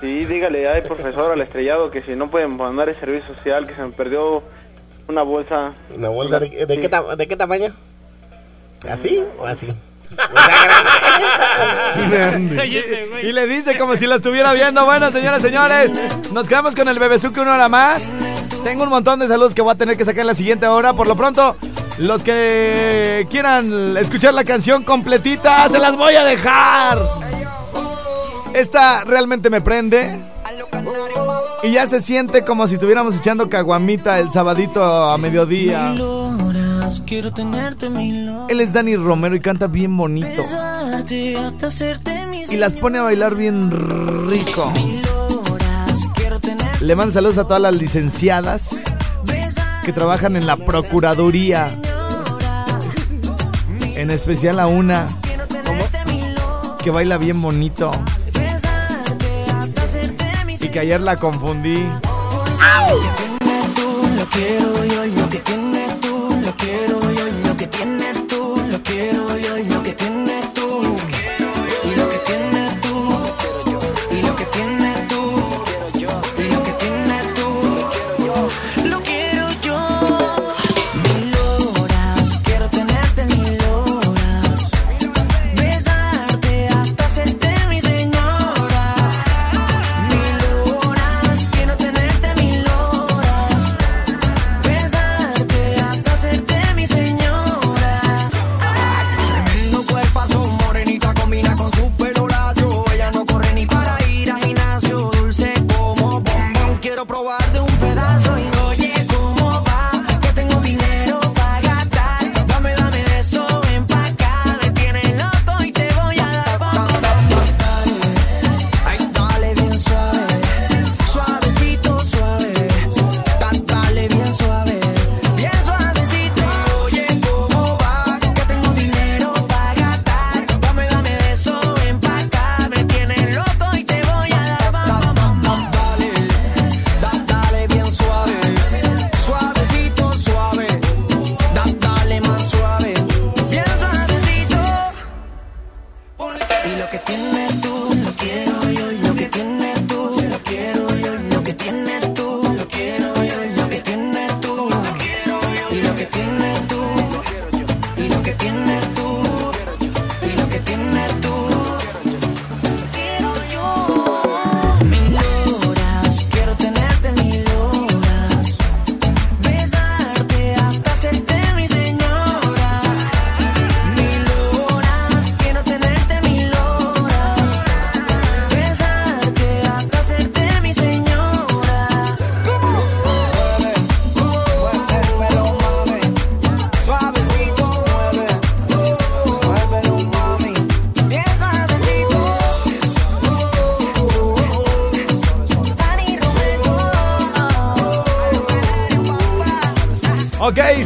Sí, 0.00 0.26
dígale 0.26 0.68
ay 0.68 0.82
profesor 0.82 1.32
al 1.32 1.40
estrellado 1.40 1.90
que 1.90 2.02
si 2.02 2.14
no 2.14 2.30
pueden 2.30 2.54
mandar 2.56 2.90
el 2.90 2.94
servicio 2.96 3.34
social, 3.34 3.66
que 3.66 3.74
se 3.74 3.82
me 3.82 3.92
perdió 3.92 4.42
una 5.08 5.22
bolsa. 5.22 5.72
Una 5.96 6.10
bolsa 6.10 6.38
de, 6.40 6.66
de 6.66 6.74
Sí. 6.74 6.80
qué, 6.82 6.88
ta- 6.90 7.16
de 7.16 7.26
qué 7.26 7.36
tamaño? 7.36 7.72
¿Así 8.88 9.24
o 9.38 9.46
así? 9.46 9.68
Y 13.22 13.32
le 13.32 13.46
dice 13.46 13.78
como 13.78 13.96
si 13.96 14.06
lo 14.06 14.16
estuviera 14.16 14.52
viendo. 14.52 14.84
Bueno, 14.84 15.10
señoras, 15.10 15.42
señores, 15.42 15.90
nos 16.32 16.48
quedamos 16.48 16.74
con 16.74 16.88
el 16.88 16.98
Bebezuque 16.98 17.40
una 17.40 17.54
hora 17.54 17.68
más. 17.68 18.02
Tengo 18.62 18.84
un 18.84 18.90
montón 18.90 19.20
de 19.20 19.28
saludos 19.28 19.54
que 19.54 19.62
voy 19.62 19.72
a 19.72 19.76
tener 19.76 19.96
que 19.96 20.04
sacar 20.04 20.20
en 20.20 20.26
la 20.28 20.34
siguiente 20.34 20.66
hora. 20.66 20.92
Por 20.92 21.06
lo 21.06 21.16
pronto, 21.16 21.56
los 21.98 22.24
que 22.24 23.26
quieran 23.30 23.96
escuchar 23.96 24.34
la 24.34 24.44
canción 24.44 24.84
completita, 24.84 25.68
se 25.68 25.78
las 25.78 25.96
voy 25.96 26.14
a 26.14 26.24
dejar. 26.24 26.98
Esta 28.52 29.04
realmente 29.04 29.50
me 29.50 29.60
prende. 29.60 30.22
Y 31.62 31.72
ya 31.72 31.86
se 31.86 32.00
siente 32.00 32.44
como 32.44 32.66
si 32.66 32.74
estuviéramos 32.74 33.16
echando 33.16 33.48
caguamita 33.48 34.18
el 34.18 34.30
sabadito 34.30 34.84
a 34.84 35.16
mediodía. 35.18 35.94
Quiero 37.00 37.32
tenerte. 37.32 37.86
Él 37.86 38.60
es 38.60 38.72
Dani 38.72 38.96
Romero 38.96 39.34
y 39.34 39.40
canta 39.40 39.66
bien 39.66 39.96
bonito. 39.96 40.42
Y 42.50 42.56
las 42.56 42.76
pone 42.76 42.98
a 42.98 43.02
bailar 43.02 43.34
bien 43.34 43.70
rico. 44.28 44.72
Le 46.80 46.94
mando 46.96 47.12
saludos 47.12 47.38
a 47.38 47.44
todas 47.44 47.62
las 47.62 47.74
licenciadas 47.74 48.84
que 49.84 49.92
trabajan 49.92 50.36
en 50.36 50.46
la 50.46 50.56
Procuraduría. 50.56 51.70
En 53.94 54.10
especial 54.10 54.60
a 54.60 54.66
una 54.66 55.06
que 56.82 56.90
baila 56.90 57.16
bien 57.18 57.40
bonito. 57.40 57.90
Y 60.60 60.68
que 60.68 60.80
ayer 60.80 61.00
la 61.00 61.16
confundí. 61.16 61.84
lo 64.16 65.28
quiero 66.64 66.98
yo 67.12 67.24
lo 67.46 67.56
que 67.56 67.66
tienes 67.66 68.26
tú 68.26 68.56
lo 68.70 68.82
quiero 68.82 69.38
yo 69.38 69.58
lo 69.74 69.82
que 69.82 69.92
tienes 69.92 70.54
tú 70.54 70.96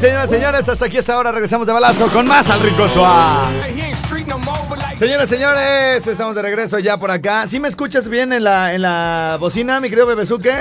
Señoras 0.00 0.28
y 0.28 0.34
señores, 0.34 0.68
hasta 0.68 0.84
aquí 0.84 0.96
hasta 0.98 1.14
ahora 1.14 1.32
regresamos 1.32 1.66
de 1.66 1.72
balazo 1.72 2.06
con 2.08 2.26
más 2.26 2.48
al 2.50 2.60
Rincón 2.60 2.90
Suá. 2.92 3.50
Señoras 4.96 5.26
y 5.26 5.28
señores, 5.28 6.06
estamos 6.06 6.36
de 6.36 6.42
regreso 6.42 6.78
ya 6.78 6.96
por 6.96 7.10
acá. 7.10 7.46
¿Sí 7.48 7.58
me 7.58 7.68
escuchas 7.68 8.08
bien 8.08 8.32
en 8.32 8.44
la, 8.44 8.74
en 8.74 8.82
la 8.82 9.36
bocina, 9.40 9.80
mi 9.80 9.88
querido 9.88 10.06
Bebesuque? 10.06 10.52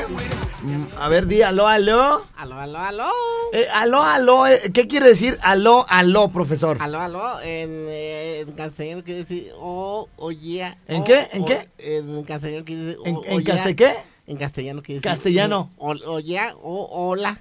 Mm, 0.63 0.83
A 0.99 1.07
ver, 1.09 1.27
di 1.27 1.43
aló, 1.43 1.67
aló. 1.67 2.25
Aló, 2.35 2.59
aló, 2.59 2.79
aló. 2.79 3.11
Eh, 3.53 3.65
aló, 3.73 4.01
aló, 4.03 4.47
eh, 4.47 4.59
¿qué 4.73 4.87
quiere 4.87 5.07
decir 5.07 5.37
aló, 5.41 5.85
aló, 5.87 6.29
profesor? 6.29 6.77
Aló, 6.79 6.99
aló. 6.99 7.39
En, 7.41 7.85
eh, 7.89 8.39
en 8.41 8.51
castellano 8.53 9.03
quiere 9.03 9.19
decir 9.21 9.51
oh, 9.59 10.07
oye. 10.17 10.75
¿En 10.87 11.01
oh, 11.01 11.05
qué? 11.05 11.27
¿En 11.31 11.41
oh, 11.43 11.45
qué? 11.45 11.67
En 11.77 12.23
castellano 12.23 12.65
quiere 12.65 12.81
decir 12.81 12.99
¿En, 13.05 13.15
oh, 13.17 13.23
en 13.25 13.35
oye. 13.37 13.45
caste 13.45 13.75
qué? 13.75 13.93
En 14.25 14.37
castellano 14.37 14.81
quiere 14.81 14.99
decir. 14.99 15.11
Castellano. 15.11 15.69
oh, 15.77 15.95
oye, 16.07 16.41
o 16.61 16.89
hola. 16.91 17.39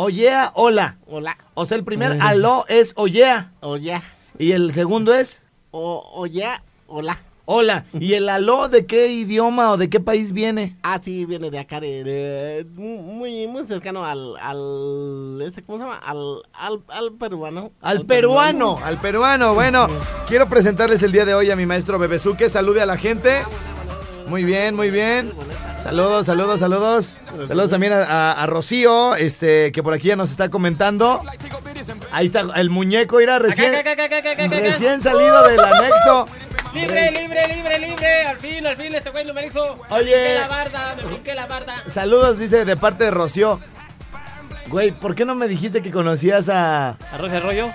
Oye, 0.00 0.30
hola. 0.54 0.96
Hola. 1.08 1.36
O 1.54 1.66
sea, 1.66 1.76
el 1.76 1.82
primer 1.82 2.18
aló 2.20 2.64
es 2.68 2.92
oye. 2.94 3.26
Oye. 3.58 4.00
Y 4.38 4.52
el 4.52 4.72
segundo 4.72 5.12
es 5.12 5.42
O, 5.72 6.08
oye, 6.14 6.46
hola. 6.86 7.18
hola. 7.46 7.84
¿Y 7.98 8.14
el 8.14 8.28
aló 8.28 8.68
de 8.68 8.86
qué 8.86 9.08
idioma 9.08 9.72
o 9.72 9.76
de 9.76 9.90
qué 9.90 9.98
país 9.98 10.30
viene? 10.32 10.76
Ah, 10.84 11.00
sí, 11.02 11.24
viene 11.24 11.50
de 11.50 11.58
acá, 11.58 11.80
de, 11.80 12.04
de- 12.04 12.64
muy, 12.76 13.48
muy 13.48 13.66
cercano 13.66 14.04
al, 14.04 14.36
al, 14.40 15.42
ese, 15.44 15.64
¿cómo 15.64 15.78
se 15.78 15.84
llama? 15.84 15.98
Al, 15.98 16.42
al, 16.52 16.80
al 16.86 17.12
peruano. 17.14 17.72
Al 17.80 18.06
peruano, 18.06 18.78
al 18.84 19.00
peruano. 19.00 19.52
Bueno, 19.54 19.88
quiero 20.28 20.48
presentarles 20.48 21.02
el 21.02 21.10
día 21.10 21.24
de 21.24 21.34
hoy 21.34 21.50
a 21.50 21.56
mi 21.56 21.66
maestro 21.66 21.98
Bebesuque. 21.98 22.48
Salude 22.48 22.82
a 22.82 22.86
la 22.86 22.96
gente. 22.96 23.42
Muy 24.28 24.44
bien, 24.44 24.76
muy 24.76 24.90
bien. 24.90 25.32
Saludos, 25.82 26.26
saludos, 26.26 26.60
saludos. 26.60 27.14
Saludos 27.46 27.70
también 27.70 27.92
a, 27.92 28.02
a- 28.04 28.32
a 28.42 28.46
Rocío, 28.46 29.14
este, 29.14 29.72
que 29.72 29.82
por 29.82 29.94
aquí 29.94 30.08
ya 30.08 30.16
nos 30.16 30.30
está 30.30 30.48
comentando. 30.50 31.22
Ahí 32.10 32.26
está 32.26 32.40
el 32.56 32.70
muñeco, 32.70 33.16
mira, 33.18 33.38
recién, 33.38 33.72
recién 34.50 35.00
salido 35.00 35.42
del 35.48 35.60
anexo. 35.60 36.26
Libre, 36.74 37.10
libre, 37.12 37.54
libre, 37.54 37.78
libre. 37.78 38.26
Al 38.26 38.36
fin, 38.38 38.66
al 38.66 38.76
fin, 38.76 38.94
este 38.94 39.10
güey 39.10 39.24
lo 39.24 39.32
me 39.34 39.46
hizo. 39.46 39.78
Oye. 39.90 40.14
Me 40.34 40.34
la 40.34 40.48
barda, 40.48 40.94
me 40.96 41.04
brinqué 41.04 41.34
la 41.34 41.46
barda. 41.46 41.82
Saludos, 41.86 42.38
dice, 42.38 42.64
de 42.64 42.76
parte 42.76 43.04
de 43.04 43.10
Rocío. 43.10 43.58
Güey, 44.66 44.90
¿por 44.92 45.14
qué 45.14 45.24
no 45.24 45.34
me 45.34 45.48
dijiste 45.48 45.80
que 45.80 45.90
conocías 45.90 46.48
a, 46.50 46.90
¿Arroz 47.12 47.30
de 47.30 47.40
rollo? 47.40 47.70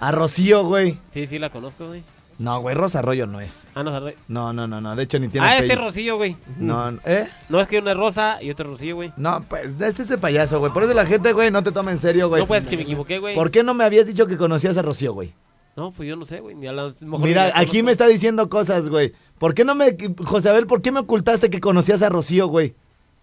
a 0.00 0.10
Rocío, 0.10 0.64
güey? 0.64 0.98
Sí, 1.12 1.26
sí, 1.26 1.38
la 1.38 1.50
conozco, 1.50 1.86
güey. 1.86 2.02
No, 2.40 2.58
güey, 2.62 2.74
Rosa 2.74 3.00
Arroyo 3.00 3.26
no 3.26 3.38
es. 3.38 3.68
Ah, 3.74 3.82
no, 3.82 3.90
Arroyo. 3.90 4.16
No, 4.26 4.54
no, 4.54 4.66
no, 4.66 4.80
no. 4.80 4.96
De 4.96 5.02
hecho, 5.02 5.18
ni 5.18 5.28
tiene 5.28 5.46
Ah, 5.46 5.58
este 5.58 5.74
es. 5.74 5.78
Rocío, 5.78 6.16
güey. 6.16 6.38
No, 6.56 6.88
¿eh? 7.04 7.28
No 7.50 7.60
es 7.60 7.68
que 7.68 7.78
una 7.78 7.90
es 7.90 7.98
Rosa 7.98 8.42
y 8.42 8.50
otro 8.50 8.64
es 8.64 8.70
Rocío, 8.70 8.94
güey. 8.94 9.12
No, 9.18 9.44
pues, 9.46 9.78
este 9.78 10.00
es 10.00 10.08
de 10.08 10.16
payaso, 10.16 10.58
güey. 10.58 10.72
Por 10.72 10.84
eso 10.84 10.94
la 10.94 11.04
gente, 11.04 11.34
güey, 11.34 11.50
no 11.50 11.62
te 11.62 11.70
toma 11.70 11.90
en 11.90 11.98
serio, 11.98 12.30
güey. 12.30 12.40
No, 12.40 12.48
pues 12.48 12.66
que 12.66 12.78
me 12.78 12.84
equivoqué, 12.84 13.18
güey. 13.18 13.34
¿Por 13.34 13.50
qué 13.50 13.62
no 13.62 13.74
me 13.74 13.84
habías 13.84 14.06
dicho 14.06 14.26
que 14.26 14.38
conocías 14.38 14.78
a 14.78 14.82
Rocío, 14.82 15.12
güey? 15.12 15.34
No, 15.76 15.92
pues 15.92 16.08
yo 16.08 16.16
no 16.16 16.24
sé, 16.24 16.40
güey. 16.40 16.54
Ni 16.56 16.66
a 16.66 16.72
lo 16.72 16.94
mejor 17.02 17.20
Mira, 17.20 17.44
ni 17.44 17.52
aquí 17.62 17.82
me 17.82 17.92
está 17.92 18.06
diciendo 18.06 18.48
cosas, 18.48 18.88
güey. 18.88 19.12
¿Por 19.38 19.52
qué 19.52 19.66
no 19.66 19.74
me... 19.74 19.94
José 20.24 20.48
Abel, 20.48 20.66
¿por 20.66 20.80
qué 20.80 20.92
me 20.92 21.00
ocultaste 21.00 21.50
que 21.50 21.60
conocías 21.60 22.00
a 22.00 22.08
Rocío, 22.08 22.46
güey? 22.46 22.74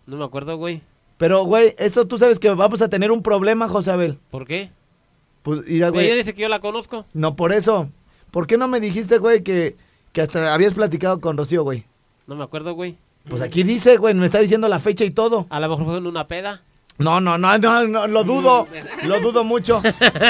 No 0.05 0.17
me 0.17 0.25
acuerdo, 0.25 0.57
güey. 0.57 0.83
Pero, 1.17 1.43
güey, 1.43 1.73
esto 1.79 2.07
tú 2.07 2.19
sabes 2.19 2.37
que 2.37 2.51
vamos 2.51 2.83
a 2.83 2.87
tener 2.87 3.11
un 3.11 3.23
problema, 3.23 3.67
José 3.67 3.89
Abel. 3.89 4.19
¿Por 4.29 4.45
qué? 4.45 4.69
Pues, 5.41 5.67
mira, 5.67 5.89
Güey, 5.89 6.05
ella 6.05 6.15
dice 6.17 6.35
que 6.35 6.43
yo 6.43 6.49
la 6.49 6.59
conozco. 6.59 7.05
No, 7.13 7.35
por 7.35 7.51
eso. 7.51 7.89
¿Por 8.31 8.47
qué 8.47 8.57
no 8.57 8.67
me 8.67 8.79
dijiste, 8.79 9.17
güey, 9.17 9.43
que, 9.43 9.75
que 10.11 10.21
hasta 10.21 10.53
habías 10.53 10.73
platicado 10.73 11.19
con 11.19 11.37
Rocío, 11.37 11.63
güey? 11.63 11.85
No 12.27 12.35
me 12.35 12.43
acuerdo, 12.43 12.73
güey. 12.73 12.97
Pues 13.29 13.41
aquí 13.41 13.63
dice, 13.63 13.97
güey, 13.97 14.13
me 14.13 14.25
está 14.25 14.39
diciendo 14.39 14.67
la 14.67 14.79
fecha 14.79 15.03
y 15.03 15.11
todo. 15.11 15.47
A 15.49 15.59
lo 15.59 15.69
mejor 15.69 15.85
fue 15.85 15.97
en 15.97 16.07
una 16.07 16.27
peda. 16.27 16.61
No, 16.97 17.21
no, 17.21 17.37
no, 17.37 17.57
no, 17.57 17.85
no, 17.85 18.07
lo 18.07 18.23
dudo. 18.23 18.67
lo 19.05 19.19
dudo 19.19 19.43
mucho. 19.43 19.81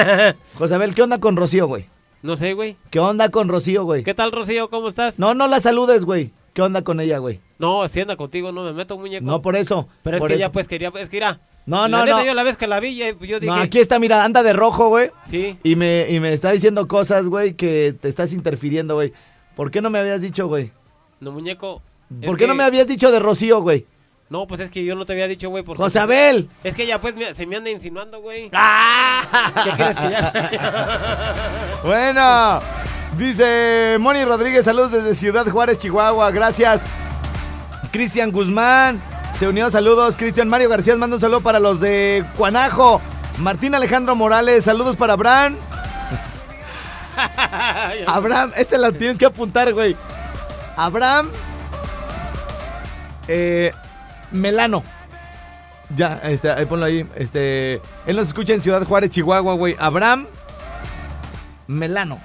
José 0.56 0.76
Abel, 0.76 0.94
¿qué 0.94 1.02
onda 1.04 1.20
con 1.20 1.36
Rocío, 1.36 1.68
güey? 1.68 1.86
No 2.22 2.36
sé, 2.36 2.54
güey. 2.54 2.76
¿Qué 2.90 3.00
onda 3.00 3.30
con 3.30 3.48
Rocío, 3.48 3.84
güey? 3.84 4.04
¿Qué 4.04 4.14
tal, 4.14 4.32
Rocío? 4.32 4.70
¿Cómo 4.70 4.90
estás? 4.90 5.20
No, 5.20 5.34
no 5.34 5.48
la 5.48 5.60
saludes, 5.60 6.04
güey. 6.04 6.32
¿Qué 6.54 6.62
onda 6.62 6.82
con 6.82 7.00
ella, 7.00 7.20
güey? 7.20 7.40
No, 7.60 7.88
si 7.88 8.02
anda 8.02 8.16
contigo, 8.16 8.52
no 8.52 8.64
me 8.64 8.74
meto, 8.74 8.98
muñeco. 8.98 9.26
No, 9.26 9.42
por 9.42 9.56
eso. 9.56 9.88
Pero 10.04 10.18
es 10.18 10.22
que 10.24 10.28
eso. 10.28 10.36
ella 10.36 10.52
pues 10.52 10.68
quería, 10.68 10.92
es 11.00 11.10
que 11.10 11.18
irá. 11.18 11.40
No, 11.68 11.88
la 11.88 12.00
no, 12.00 12.06
neta, 12.06 12.18
no. 12.18 12.26
yo 12.26 12.34
la 12.34 12.44
vez 12.44 12.58
que 12.58 12.66
la 12.66 12.80
vi, 12.80 12.96
ya- 12.96 13.14
pues, 13.16 13.30
yo 13.30 13.40
dije, 13.40 13.54
No, 13.54 13.60
aquí 13.62 13.78
está, 13.80 14.00
mira, 14.00 14.24
anda 14.24 14.42
de 14.42 14.54
rojo, 14.54 14.88
güey. 14.88 15.12
sí. 15.30 15.58
Y 15.64 15.76
me, 15.76 16.08
y 16.10 16.20
me 16.20 16.34
está 16.34 16.52
diciendo 16.52 16.88
cosas, 16.88 17.28
güey, 17.28 17.54
que 17.54 17.94
te 18.02 18.08
estás 18.08 18.34
interfiriendo, 18.34 18.96
güey. 18.96 19.14
¿Por 19.56 19.70
qué 19.70 19.82
no 19.82 19.90
me 19.90 20.00
habías 20.00 20.22
dicho, 20.22 20.48
güey? 20.48 20.72
No, 21.20 21.32
muñeco. 21.32 21.82
¿Por 22.26 22.38
qué 22.38 22.46
que- 22.46 22.48
no 22.48 22.56
me 22.56 22.64
habías 22.64 22.88
dicho 22.88 23.12
de 23.12 23.20
Rocío, 23.20 23.62
güey? 23.62 23.86
No, 24.30 24.46
pues 24.46 24.60
es 24.62 24.70
que 24.70 24.84
yo 24.84 24.94
no 24.96 25.06
te 25.06 25.14
había 25.14 25.28
dicho, 25.28 25.50
güey, 25.50 25.64
porque... 25.64 25.82
José 25.82 26.00
pues, 26.00 26.04
Abel. 26.04 26.50
Es 26.64 26.76
que 26.76 26.84
ella 26.84 27.00
pues 27.00 27.16
se 27.36 27.46
me 27.46 27.56
anda 27.56 27.70
insinuando, 27.70 28.20
güey. 28.22 28.50
¡Ah! 28.54 29.54
¿Qué 29.64 29.72
quieres 29.72 29.96
que 29.96 30.10
ya? 30.10 31.80
Bueno, 31.84 32.60
dice 33.18 33.98
Moni 34.00 34.24
Rodríguez, 34.26 34.66
saludos 34.66 34.92
desde 34.92 35.14
Ciudad 35.16 35.46
Juárez, 35.48 35.78
Chihuahua, 35.78 36.32
gracias. 36.32 36.84
Cristian 37.92 38.32
Guzmán, 38.32 39.02
se 39.38 39.48
unió, 39.48 39.70
saludos. 39.70 40.18
Cristian 40.18 40.50
Mario 40.50 40.68
García 40.68 40.96
manda 40.96 41.16
un 41.16 41.22
saludo 41.22 41.42
para 41.42 41.60
los 41.60 41.80
de 41.80 42.26
Cuanajo. 42.36 43.00
Martín 43.38 43.76
Alejandro 43.76 44.16
Morales, 44.16 44.64
saludos 44.64 44.96
para 44.96 45.14
Abraham. 45.14 45.56
Abraham, 48.08 48.52
este 48.56 48.80
lo 48.80 48.92
tienes 48.94 49.20
que 49.20 49.28
apuntar, 49.28 49.72
güey. 49.74 49.96
Abraham 50.76 51.30
eh, 53.28 53.74
Melano. 54.32 54.82
Ya, 55.96 56.20
este, 56.24 56.50
ahí 56.50 56.66
ponlo 56.66 56.88
ahí. 56.88 57.06
Este, 57.16 57.80
él 58.08 58.16
nos 58.16 58.30
escucha 58.30 58.56
en 58.56 58.62
Ciudad 58.62 58.84
Juárez, 58.84 59.12
Chihuahua, 59.12 59.54
güey. 59.54 59.76
Abraham 59.78 60.26
Melano. 61.68 62.20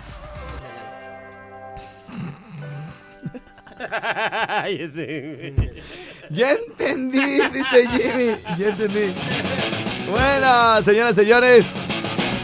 Ya 6.32 6.52
entendí, 6.52 7.40
dice 7.52 7.88
Jimmy. 7.88 8.36
Ya 8.58 8.68
entendí. 8.68 9.12
Bueno, 10.10 10.82
señoras 10.82 11.12
y 11.12 11.14
señores, 11.16 11.72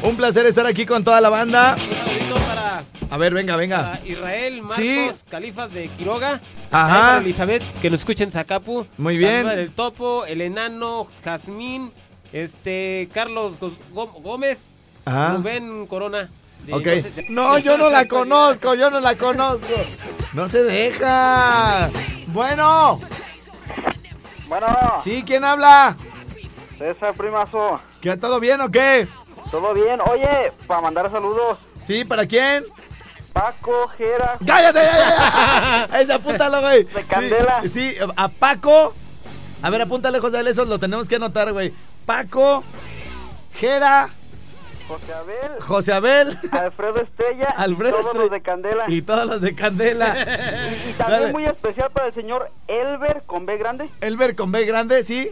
un 0.02 0.16
placer 0.16 0.46
estar 0.46 0.66
aquí 0.66 0.84
con 0.86 1.02
toda 1.04 1.20
la 1.20 1.28
banda. 1.30 1.76
Un 1.76 2.40
para, 2.42 2.84
A 3.10 3.16
ver, 3.16 3.32
venga, 3.34 3.56
venga. 3.56 3.92
para 3.94 4.06
Israel 4.06 4.60
Marcos 4.62 4.76
Sí. 4.76 5.10
Califas 5.30 5.72
de 5.72 5.88
Quiroga. 5.88 6.40
Ajá. 6.70 6.94
Para 7.00 7.18
Elizabeth, 7.18 7.62
que 7.80 7.90
nos 7.90 8.00
escuchen 8.00 8.28
en 8.28 8.32
Zacapu. 8.32 8.86
Muy 8.98 9.16
bien. 9.16 9.30
También 9.30 9.46
para 9.48 9.60
El 9.62 9.70
Topo, 9.72 10.24
el 10.26 10.40
Enano, 10.42 11.08
Jazmín, 11.24 11.90
este, 12.32 13.08
Carlos 13.12 13.54
Gó- 13.60 13.72
Gó- 13.94 14.22
Gómez, 14.22 14.58
Ajá. 15.06 15.34
Rubén 15.36 15.86
Corona. 15.86 16.28
de- 16.66 16.74
Ok. 16.74 16.82
de- 16.84 17.02
de- 17.02 17.26
No, 17.30 17.56
yo 17.58 17.78
no 17.78 17.88
la 17.88 18.06
conozco, 18.06 18.74
yo 18.74 18.90
no 18.90 19.00
la 19.00 19.14
conozco. 19.16 19.72
No 20.34 20.46
se 20.48 20.62
deja. 20.64 21.88
Bueno, 22.26 23.00
Bueno, 24.48 24.66
sí, 25.02 25.22
¿quién 25.26 25.44
habla? 25.44 25.96
César 26.78 27.12
Primazo, 27.14 27.80
¿Que 28.00 28.16
todo 28.16 28.40
bien 28.40 28.60
o 28.60 28.70
qué? 28.70 29.06
¿todo 29.50 29.74
bien? 29.74 30.00
Oye, 30.00 30.52
para 30.66 30.80
mandar 30.80 31.10
saludos, 31.10 31.58
¿Sí? 31.82 32.04
¿Para 32.04 32.26
quién? 32.26 32.64
Paco, 33.32 33.88
Jera, 33.96 34.36
¡Cállate, 34.44 34.78
ya, 34.80 34.92
ya, 34.92 35.88
ya! 35.90 35.98
Ese 36.00 36.12
apúntalo, 36.12 36.60
güey. 36.60 36.84
De 36.84 37.04
Candela. 37.04 37.60
Sí, 37.62 37.68
sí, 37.68 37.96
a 38.16 38.28
Paco. 38.28 38.94
A 39.62 39.70
ver, 39.70 39.82
apúntale, 39.82 40.18
José, 40.18 40.40
eso 40.48 40.64
lo 40.64 40.78
tenemos 40.78 41.08
que 41.08 41.16
anotar, 41.16 41.52
güey. 41.52 41.72
Paco, 42.06 42.64
Jera, 43.54 44.08
José 44.88 45.12
Abel, 45.12 45.60
José 45.60 45.92
Abel 45.92 46.38
Alfredo 46.50 46.96
Estrella, 47.02 47.48
Alfredo 47.56 47.98
y 47.98 48.02
todos 48.02 48.06
Estre- 48.14 48.18
los 48.20 48.30
de 48.30 48.42
Candela. 48.42 48.84
y 48.88 49.02
todos 49.02 49.26
los 49.26 49.40
de 49.40 49.54
Candela. 49.54 50.16
Y 50.88 50.92
también 50.94 51.32
muy 51.32 51.44
especial 51.44 51.90
para 51.92 52.08
el 52.08 52.14
señor 52.14 52.50
Elber 52.66 53.22
con 53.26 53.44
B 53.46 53.56
grande 53.58 53.88
Elber 54.00 54.34
con 54.34 54.50
B 54.50 54.64
grande, 54.64 55.04
¿sí? 55.04 55.30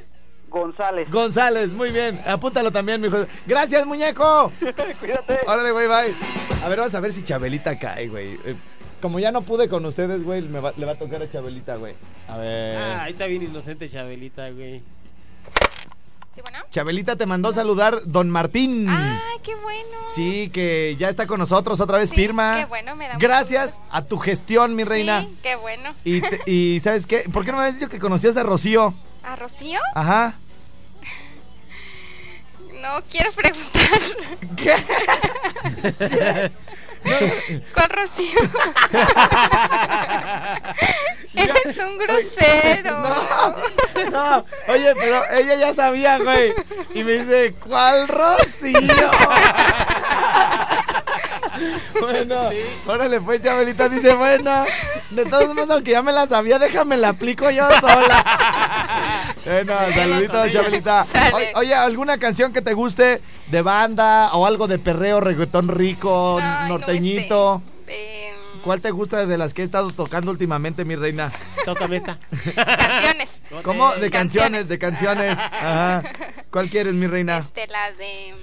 González. 0.48 1.10
González, 1.10 1.70
muy 1.72 1.90
bien. 1.90 2.20
Apúntalo 2.26 2.70
también, 2.70 3.00
mi 3.00 3.08
hijo. 3.08 3.18
Gracias, 3.46 3.84
muñeco. 3.86 4.52
Cuídate. 5.00 5.40
Órale, 5.46 5.72
güey, 5.72 5.86
bye. 5.88 6.14
A 6.64 6.68
ver, 6.68 6.78
vamos 6.78 6.94
a 6.94 7.00
ver 7.00 7.12
si 7.12 7.22
Chabelita 7.24 7.78
cae, 7.78 8.08
güey. 8.08 8.34
Eh, 8.44 8.54
como 9.02 9.18
ya 9.18 9.32
no 9.32 9.42
pude 9.42 9.68
con 9.68 9.84
ustedes, 9.84 10.22
güey, 10.22 10.42
me 10.42 10.60
va- 10.60 10.72
le 10.76 10.86
va 10.86 10.92
a 10.92 10.98
tocar 10.98 11.20
a 11.20 11.28
Chabelita, 11.28 11.76
güey. 11.76 11.94
A 12.28 12.38
ver. 12.38 12.76
Ah, 12.78 13.02
ahí 13.04 13.12
está 13.12 13.26
bien 13.26 13.42
inocente 13.42 13.88
Chabelita, 13.88 14.48
güey. 14.50 14.82
¿Sí, 16.36 16.40
bueno? 16.42 16.58
Chabelita 16.70 17.16
te 17.16 17.26
mandó 17.26 17.52
saludar 17.52 17.98
Don 18.04 18.30
Martín. 18.30 18.86
¡Ay, 18.88 19.38
qué 19.42 19.54
bueno! 19.56 19.88
Sí, 20.14 20.50
que 20.52 20.94
ya 20.98 21.08
está 21.08 21.26
con 21.26 21.40
nosotros 21.40 21.80
otra 21.80 21.96
vez, 21.98 22.10
Sí, 22.10 22.14
Pirma. 22.14 22.56
qué 22.58 22.64
bueno, 22.66 22.94
me 22.94 23.08
da 23.08 23.16
Gracias 23.18 23.80
a 23.90 24.02
tu 24.02 24.18
gestión, 24.18 24.76
mi 24.76 24.84
reina. 24.84 25.22
Sí, 25.22 25.36
qué 25.42 25.56
bueno. 25.56 25.94
Y, 26.04 26.20
te- 26.20 26.42
y 26.46 26.78
¿sabes 26.80 27.06
qué? 27.06 27.20
¿Por 27.32 27.44
qué 27.44 27.50
no 27.52 27.56
me 27.58 27.64
habías 27.64 27.80
dicho 27.80 27.90
que 27.90 27.98
conocías 27.98 28.36
a 28.36 28.42
Rocío? 28.44 28.94
¿A 29.24 29.34
Rocío? 29.36 29.80
Ajá. 29.94 30.34
No 32.82 33.02
quiero 33.10 33.32
preguntar. 33.32 34.00
¿Qué? 34.56 34.74
¿Cuál 37.74 37.90
Rocío? 37.90 38.38
Eres 41.34 41.78
un 41.78 41.98
grosero. 41.98 43.04
No, 43.96 44.10
no, 44.10 44.44
oye, 44.68 44.94
pero 44.94 45.22
ella 45.32 45.54
ya 45.56 45.74
sabía, 45.74 46.18
güey. 46.18 46.54
Y 46.94 47.02
me 47.02 47.12
dice, 47.12 47.54
¿cuál 47.54 48.06
Rocío? 48.08 48.76
bueno, 52.00 52.36
órale, 52.86 53.20
pues, 53.20 53.42
Chabelita 53.42 53.88
dice, 53.88 54.14
bueno, 54.14 54.64
de 55.10 55.24
todos 55.26 55.54
modos, 55.54 55.70
aunque 55.70 55.92
ya 55.92 56.02
me 56.02 56.12
la 56.12 56.26
sabía, 56.26 56.58
déjame 56.58 56.96
la 56.96 57.10
aplico 57.10 57.50
yo 57.50 57.68
sola. 57.80 58.24
bueno, 59.44 59.72
saluditos, 59.94 60.52
Chabelita. 60.52 61.06
O- 61.54 61.58
oye, 61.60 61.74
¿alguna 61.74 62.18
canción 62.18 62.52
que 62.52 62.62
te 62.62 62.72
guste 62.74 63.20
de 63.48 63.62
banda 63.62 64.30
o 64.34 64.46
algo 64.46 64.66
de 64.66 64.78
perreo, 64.78 65.20
reggaetón 65.20 65.68
rico, 65.68 66.38
Ay, 66.42 66.68
no 66.68 66.78
norteñito? 66.78 67.62
Em, 67.86 68.34
¿Cuál 68.62 68.80
te 68.80 68.90
gusta 68.90 69.26
de 69.26 69.38
las 69.38 69.54
que 69.54 69.62
he 69.62 69.64
estado 69.64 69.92
tocando 69.92 70.30
últimamente, 70.32 70.84
mi 70.84 70.96
reina? 70.96 71.30
Tócame 71.64 71.98
esta. 71.98 72.18
canciones. 72.54 73.28
¿Cómo? 73.62 73.94
De 73.94 74.10
Canciones. 74.10 74.66
canciones, 74.66 74.68
de 74.68 74.78
canciones. 74.78 75.38
Ajá. 75.38 76.02
¿Cuál 76.50 76.68
quieres, 76.68 76.94
mi 76.94 77.06
reina? 77.06 77.38
Este, 77.38 77.68
la 77.68 77.92
de. 77.92 78.34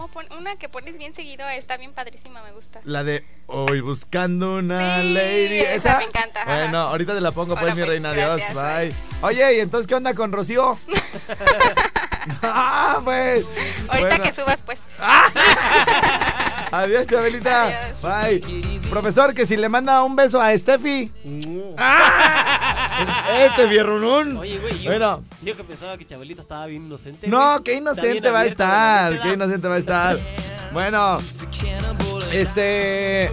Mm, 0.00 0.02
¿Cómo 0.02 0.12
pon- 0.12 0.26
Una 0.38 0.56
que 0.56 0.68
pones 0.68 0.96
bien 0.96 1.14
seguido 1.14 1.46
está 1.48 1.76
bien 1.76 1.92
padrísima, 1.92 2.42
me 2.42 2.52
gusta. 2.52 2.80
La 2.84 3.04
de 3.04 3.24
Hoy 3.46 3.80
buscando 3.80 4.56
una 4.56 5.00
Sí, 5.02 5.12
lady. 5.12 5.58
esa 5.60 5.74
¿Esa? 5.74 5.98
me 5.98 6.04
encanta, 6.04 6.42
ajá. 6.42 6.54
Bueno, 6.56 6.78
ahorita 6.78 7.14
te 7.14 7.20
la 7.20 7.32
pongo, 7.32 7.54
pues, 7.56 7.74
mi 7.74 7.80
pues, 7.80 7.88
reina. 7.88 8.10
Adiós. 8.10 8.40
Bye. 8.54 8.94
Oye, 9.22 9.56
¿y 9.56 9.60
entonces 9.60 9.86
qué 9.86 9.94
onda 9.96 10.14
con 10.14 10.30
Rocío? 10.32 10.78
ah, 12.42 13.00
pues. 13.04 13.44
Ahorita 13.88 14.08
Bueno. 14.08 14.24
que 14.24 14.32
subas, 14.34 14.58
pues. 14.64 14.78
Adiós, 16.72 17.06
Chabelita. 17.08 17.82
Adiós. 17.88 18.00
Bye. 18.02 18.80
Profesor, 18.88 19.34
que 19.34 19.44
si 19.46 19.56
le 19.56 19.68
manda 19.68 20.02
un 20.04 20.14
beso 20.14 20.40
a 20.40 20.56
Steffi. 20.56 21.10
¡Ah! 21.76 22.39
Este 23.40 23.66
vierrunún. 23.66 24.36
Oye, 24.36 24.58
güey, 24.58 24.78
yo, 24.78 24.90
Bueno. 24.90 25.24
yo 25.42 25.56
que 25.56 25.64
pensaba 25.64 25.96
que 25.96 26.04
Chabelita 26.04 26.42
estaba 26.42 26.66
bien 26.66 26.86
inocente. 26.86 27.28
No, 27.28 27.52
güey. 27.52 27.62
qué 27.64 27.74
inocente 27.74 28.20
bien 28.20 28.34
va 28.34 28.40
a 28.40 28.46
estar. 28.46 29.20
Qué 29.22 29.32
inocente 29.32 29.68
va 29.68 29.74
a 29.74 29.78
estar. 29.78 30.18
Bueno, 30.72 31.18
este. 32.32 33.28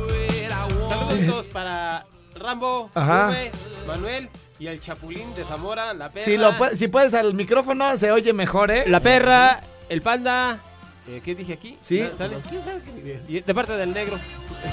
Saludos 0.89 1.45
para 1.53 2.03
Rambo, 2.33 2.89
Ajá. 2.95 3.27
Rube, 3.27 3.51
Manuel 3.85 4.29
y 4.57 4.65
el 4.65 4.79
Chapulín 4.79 5.33
de 5.35 5.43
Zamora, 5.43 5.93
la 5.93 6.09
perra. 6.09 6.25
Si, 6.25 6.37
lo, 6.37 6.51
si 6.73 6.87
puedes 6.87 7.13
al 7.13 7.35
micrófono, 7.35 7.95
se 7.97 8.11
oye 8.11 8.33
mejor, 8.33 8.71
¿eh? 8.71 8.85
La 8.87 9.01
perra, 9.01 9.61
el 9.89 10.01
panda. 10.01 10.59
Eh, 11.07 11.21
¿Qué 11.23 11.35
dije 11.35 11.53
aquí? 11.53 11.77
Sí. 11.79 12.03
¿Sale? 12.17 12.37
¿Quién 12.49 12.63
sabe 12.63 12.81
qué 12.83 13.41
de 13.41 13.53
parte 13.53 13.73
del 13.77 13.93
negro. 13.93 14.19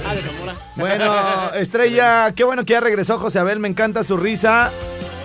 Ah, 0.07 0.15
de 0.15 0.23
Zamora. 0.23 0.55
Bueno, 0.77 1.53
Estrella, 1.55 2.33
qué 2.35 2.45
bueno 2.45 2.65
que 2.65 2.73
ya 2.73 2.81
regresó 2.81 3.19
José 3.19 3.39
Abel, 3.39 3.59
me 3.59 3.69
encanta 3.69 4.03
su 4.03 4.17
risa. 4.17 4.71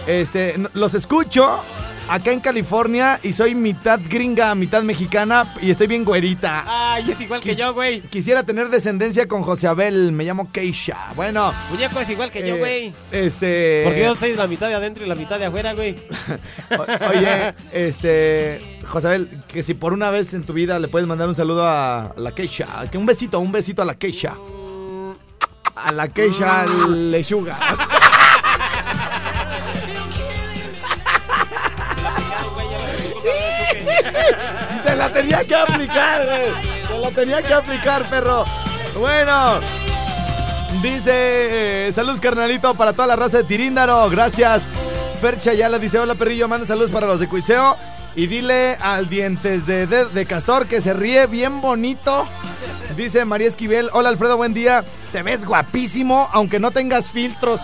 Este, 0.08 0.56
los 0.74 0.93
escucho 0.93 1.62
acá 2.10 2.32
en 2.32 2.39
California 2.39 3.19
y 3.22 3.34
soy 3.34 3.54
mitad 3.54 4.00
gringa, 4.10 4.56
mitad 4.56 4.82
mexicana 4.82 5.54
y 5.62 5.69
estoy 5.69 5.88
bien 5.88 6.04
güerita. 6.04 6.63
Ay, 6.65 7.12
es 7.12 7.22
igual 7.22 7.39
que 7.39 7.56
yo, 7.56 7.74
güey. 7.74 8.02
Quisiera 8.02 8.43
tener 8.43 8.69
descendencia 8.69 9.28
con 9.28 9.43
José 9.43 9.67
Abel, 9.67 10.12
me 10.12 10.24
llamo 10.24 10.52
Keisha. 10.52 11.10
Bueno, 11.15 11.54
Muñeco 11.69 12.00
es 12.00 12.10
igual 12.10 12.32
que 12.32 12.48
yo, 12.48 12.56
eh, 12.56 12.60
güey. 12.60 12.93
este. 13.12 13.84
Porque 13.86 14.02
yo 14.02 14.15
soy 14.15 14.36
la 14.36 14.48
mitad 14.48 14.67
de 14.67 14.76
adentro 14.76 15.06
y 15.06 15.08
la 15.08 15.15
mitad 15.15 15.38
de 15.38 15.45
afuera, 15.45 15.74
güey. 15.74 15.95
Oye, 17.12 17.54
este, 17.72 18.79
José 18.89 19.08
Abel, 19.08 19.30
que 19.47 19.62
si 19.62 19.75
por 19.75 19.93
una 19.93 20.10
vez 20.10 20.34
en 20.34 20.43
tu 20.43 20.54
vida 20.54 20.80
le 20.80 20.88
puedes 20.88 21.08
mandar 21.08 21.28
un 21.28 21.36
saludo 21.36 21.63
a 21.63 22.13
la 22.17 22.32
Keisha, 22.32 22.88
que 22.91 22.97
un 22.97 23.06
besito, 23.06 23.39
un 23.39 23.52
besito 23.52 23.84
a 23.84 23.86
la 23.86 23.93
Keisha. 23.95 24.34
A 25.75 25.91
la 25.91 26.08
Keisha 26.08 26.65
Lechuga. 26.65 27.58
Te 34.86 34.95
la 34.95 35.13
tenía 35.13 35.45
que 35.45 35.56
aplicar. 35.56 36.25
Te 36.88 36.99
la 36.99 37.12
tenía 37.12 37.41
que 37.43 37.54
aplicar, 37.54 38.10
perro. 38.10 38.43
Bueno. 38.97 39.60
Dice, 40.82 41.88
eh, 41.88 41.91
saludos 41.91 42.19
carnalito 42.19 42.73
para 42.73 42.93
toda 42.93 43.08
la 43.08 43.15
raza 43.15 43.38
de 43.38 43.43
Tiríndaro, 43.43 44.10
gracias. 44.10 44.63
Fercha 45.21 45.54
ya 45.54 45.67
le 45.69 45.78
dice, 45.78 45.99
hola 45.99 46.15
perrillo, 46.15 46.47
manda 46.47 46.65
saludos 46.65 46.89
para 46.89 47.06
los 47.06 47.19
de 47.19 47.28
Cuitseo. 47.28 47.75
Y 48.15 48.28
dile 48.28 48.76
al 48.76 49.08
dientes 49.08 49.65
de, 49.65 49.88
de, 49.88 50.06
de 50.06 50.26
Castor 50.26 50.65
que 50.65 50.82
se 50.82 50.93
ríe 50.93 51.28
bien 51.28 51.62
bonito. 51.62 52.28
Dice 52.98 53.24
María 53.24 53.48
Esquivel, 53.48 53.89
hola 53.93 54.10
Alfredo, 54.10 54.36
buen 54.36 54.54
día. 54.54 54.84
Te 55.12 55.24
ves 55.24 55.45
guapísimo, 55.45 56.30
aunque 56.34 56.60
no 56.60 56.72
tengas 56.72 57.12
filtros. 57.12 57.62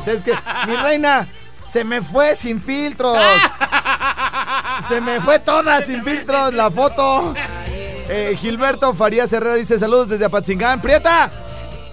O 0.00 0.04
sea, 0.04 0.12
es 0.12 0.22
que, 0.22 0.32
mi 0.66 0.76
reina, 0.76 1.26
se 1.68 1.84
me 1.84 2.02
fue 2.02 2.34
sin 2.34 2.60
filtros. 2.60 3.16
Se 4.88 5.00
me 5.00 5.20
fue 5.20 5.38
toda 5.38 5.80
sin 5.80 6.04
filtros 6.04 6.52
la 6.52 6.70
foto. 6.70 7.32
Eh, 8.08 8.36
Gilberto 8.38 8.92
Farías 8.92 9.32
Herrera 9.32 9.54
dice 9.54 9.78
saludos 9.78 10.08
desde 10.08 10.26
Apatzingán. 10.26 10.80
Prieta, 10.82 11.30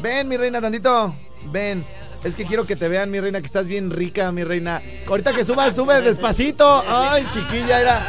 ven 0.02 0.28
mi 0.28 0.36
reina 0.36 0.60
tantito. 0.60 1.16
Ven. 1.46 1.86
Es 2.24 2.36
que 2.36 2.46
quiero 2.46 2.66
que 2.66 2.76
te 2.76 2.88
vean, 2.88 3.10
mi 3.10 3.20
reina, 3.20 3.40
que 3.40 3.46
estás 3.48 3.68
bien 3.68 3.90
rica, 3.90 4.32
mi 4.32 4.44
reina. 4.44 4.82
Ahorita 5.08 5.34
que 5.34 5.44
subas, 5.44 5.76
sube 5.76 6.02
despacito. 6.02 6.84
Ay, 6.88 7.26
chiquilla, 7.32 7.82
era. 7.82 8.02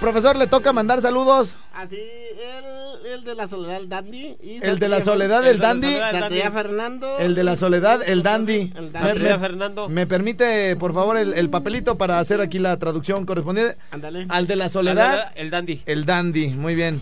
Profesor, 0.00 0.36
le 0.36 0.46
toca 0.46 0.72
mandar 0.72 1.00
saludos. 1.02 1.56
Así, 1.74 1.96
el, 1.96 3.06
el 3.12 3.24
de 3.24 3.34
la 3.34 3.46
soledad, 3.48 3.76
el 3.76 3.88
dandy. 3.88 4.36
y 4.42 4.58
El 4.62 4.78
de 4.78 4.88
la 4.88 5.00
soledad, 5.02 5.46
el 5.46 5.58
dandy. 5.58 5.94
Santillán 5.96 6.52
Fernando. 6.54 7.18
El 7.18 7.34
de 7.34 7.44
la 7.44 7.56
soledad, 7.56 8.00
el 8.06 8.22
dandy. 8.22 8.72
El 8.76 8.84
Me, 8.86 8.90
dandy. 8.90 9.20
me- 9.22 9.38
Fernando. 9.38 9.88
me 9.88 10.06
permite, 10.06 10.76
por 10.76 10.92
favor, 10.94 11.16
el, 11.18 11.34
el 11.34 11.50
papelito 11.50 11.96
para 11.98 12.18
hacer 12.18 12.40
aquí 12.40 12.58
la 12.58 12.78
traducción 12.78 13.24
correspondiente. 13.26 13.76
Ándale. 13.90 14.26
Al 14.30 14.46
de 14.46 14.56
la 14.56 14.68
soledad, 14.68 15.32
El 15.34 15.50
dandy. 15.50 15.82
el 15.86 16.04
dandy. 16.06 16.48
Muy 16.48 16.74
bien. 16.74 17.00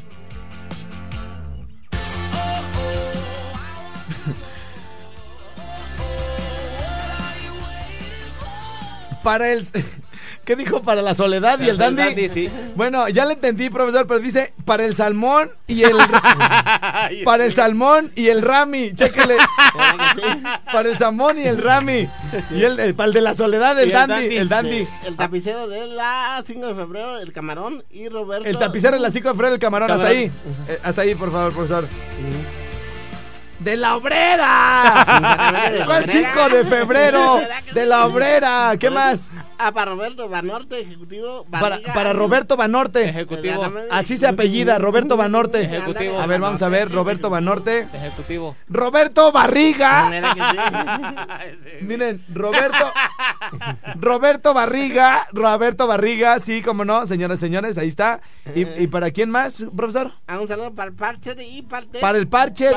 Para 9.23 9.53
el... 9.53 9.67
¿Qué 10.45 10.57
dijo? 10.57 10.83
Para 10.83 11.03
la 11.03 11.15
soledad 11.15 11.59
y 11.61 11.65
el 11.65 11.71
El 11.71 11.77
dandy. 11.77 12.03
dandy, 12.03 12.29
sí. 12.31 12.51
Bueno, 12.75 13.09
ya 13.09 13.25
le 13.25 13.35
entendí, 13.35 13.71
profesor, 13.71 14.07
pero 14.07 14.21
dice 14.21 14.55
para 14.65 14.85
el 14.85 14.95
salmón 14.95 15.51
y 15.67 15.83
el... 15.83 15.97
para 17.25 17.45
el 17.45 17.55
salmón 17.55 18.11
y 18.15 18.29
el 18.29 18.43
rami. 18.43 18.95
Chéquele. 18.95 19.37
para 20.73 20.89
el 20.89 20.99
salmón 20.99 21.39
y 21.39 21.43
el 21.43 21.59
rami. 21.63 22.09
Y 22.51 22.63
el, 22.63 22.79
eh, 22.81 22.95
para 22.95 23.09
el 23.09 23.13
de 23.15 23.21
la 23.21 23.35
soledad, 23.35 23.79
el 23.79 23.89
el 23.89 23.93
dandy. 23.93 24.15
dandy. 24.15 24.37
El 24.37 24.49
dandy. 24.49 24.89
El 25.07 25.17
tapicero 25.17 25.69
de 25.69 25.87
la 25.87 26.43
5 26.47 26.67
de 26.67 26.75
febrero, 26.75 27.19
el 27.19 27.33
camarón 27.33 27.85
y 27.91 28.09
Roberto. 28.09 28.49
El 28.49 28.59
tapicero 28.59 28.97
de 28.97 29.03
la 29.03 29.11
5 29.11 29.29
de 29.29 29.35
febrero 29.35 29.51
del 29.53 29.61
camarón. 29.61 29.91
Hasta 29.91 30.09
ahí. 30.09 30.31
Eh, 30.69 30.79
hasta 30.83 31.03
ahí, 31.03 31.15
por 31.15 31.31
favor, 31.31 31.53
profesor. 31.53 31.87
¡De 33.69 33.77
la 33.77 33.97
obrera! 33.97 35.85
¿Cuál 35.85 36.11
5 36.11 36.49
de 36.49 36.65
febrero? 36.65 37.39
¡De 37.75 37.85
la 37.85 38.07
obrera! 38.07 38.73
¿Qué 38.81 38.89
más? 38.89 39.29
Ah, 39.59 39.73
para 39.73 39.90
Roberto 39.90 40.29
Banorte, 40.29 40.81
ejecutivo. 40.81 41.44
Para, 41.51 41.68
Barriga. 41.71 41.92
para 41.94 42.12
Roberto 42.12 42.57
Banorte. 42.57 43.09
Ejecutivo. 43.09 43.62
Así 43.90 44.16
se 44.16 44.27
apellida, 44.27 44.79
Roberto 44.79 45.16
Banorte. 45.16 45.62
Ejecutivo. 45.62 46.18
A 46.21 46.27
ver, 46.27 46.40
vamos 46.40 46.62
a 46.62 46.68
ver, 46.68 46.90
Roberto 46.92 47.29
Banorte. 47.29 47.88
Ejecutivo. 47.92 48.57
Roberto 48.68 49.33
Barriga. 49.33 50.11
Sí. 50.11 51.85
Miren, 51.85 52.23
Roberto. 52.33 52.92
Roberto 53.97 54.55
Barriga. 54.55 55.27
Roberto 55.33 55.87
Barriga, 55.87 56.38
sí, 56.38 56.62
como 56.62 56.85
no, 56.85 57.07
señoras 57.07 57.38
y 57.38 57.40
señores, 57.40 57.79
ahí 57.79 57.88
está. 57.88 58.21
¿Y, 58.55 58.62
y 58.83 58.87
para 58.87 59.11
quién 59.11 59.31
más, 59.31 59.57
profesor? 59.77 60.12
Ah, 60.27 60.38
un 60.40 60.49
saludo 60.49 60.73
para 60.75 60.90
el 60.90 60.94
parche 60.97 61.35
de 61.35 61.44
y 61.44 61.62
parte. 61.62 61.99
Para 61.99 62.18
el 62.18 62.29
parche 62.29 62.68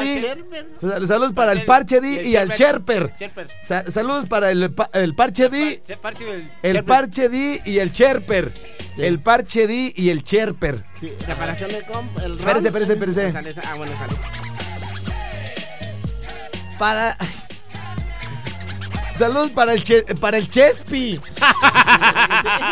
Saludos 1.07 1.33
para 1.33 1.51
el 1.51 1.65
parche 1.65 2.01
di 2.01 2.19
y 2.21 2.35
al 2.35 2.53
Cherper. 2.53 3.13
Cherper. 3.15 3.47
Sa- 3.61 3.89
saludos 3.89 4.25
para 4.25 4.51
el, 4.51 4.73
el 4.93 5.15
parche 5.15 5.49
di. 5.49 5.79
Che- 5.85 5.97
parche, 5.97 6.49
el 6.63 6.70
El 6.77 6.83
parche 6.85 7.29
di 7.29 7.59
y 7.65 7.79
el 7.79 7.91
Cherper. 7.91 8.51
El 8.97 9.19
parche 9.19 9.67
di 9.67 9.93
y 9.95 10.09
el 10.09 10.23
Cherper. 10.23 10.83
Sí, 10.99 11.13
reparación 11.25 11.71
de 11.71 11.81
comp. 11.83 12.17
El. 12.19 12.39
Espérese, 12.39 12.67
espérese, 12.67 12.93
espérese. 12.93 13.33
Ah, 13.65 13.75
bueno, 13.75 13.93
sale. 13.97 14.13
Para. 16.77 17.17
Saludos 19.17 19.51
para 19.51 19.73
el 19.73 19.83
che- 19.83 20.03
para 20.19 20.37
el 20.37 20.49
Chespi. 20.49 21.19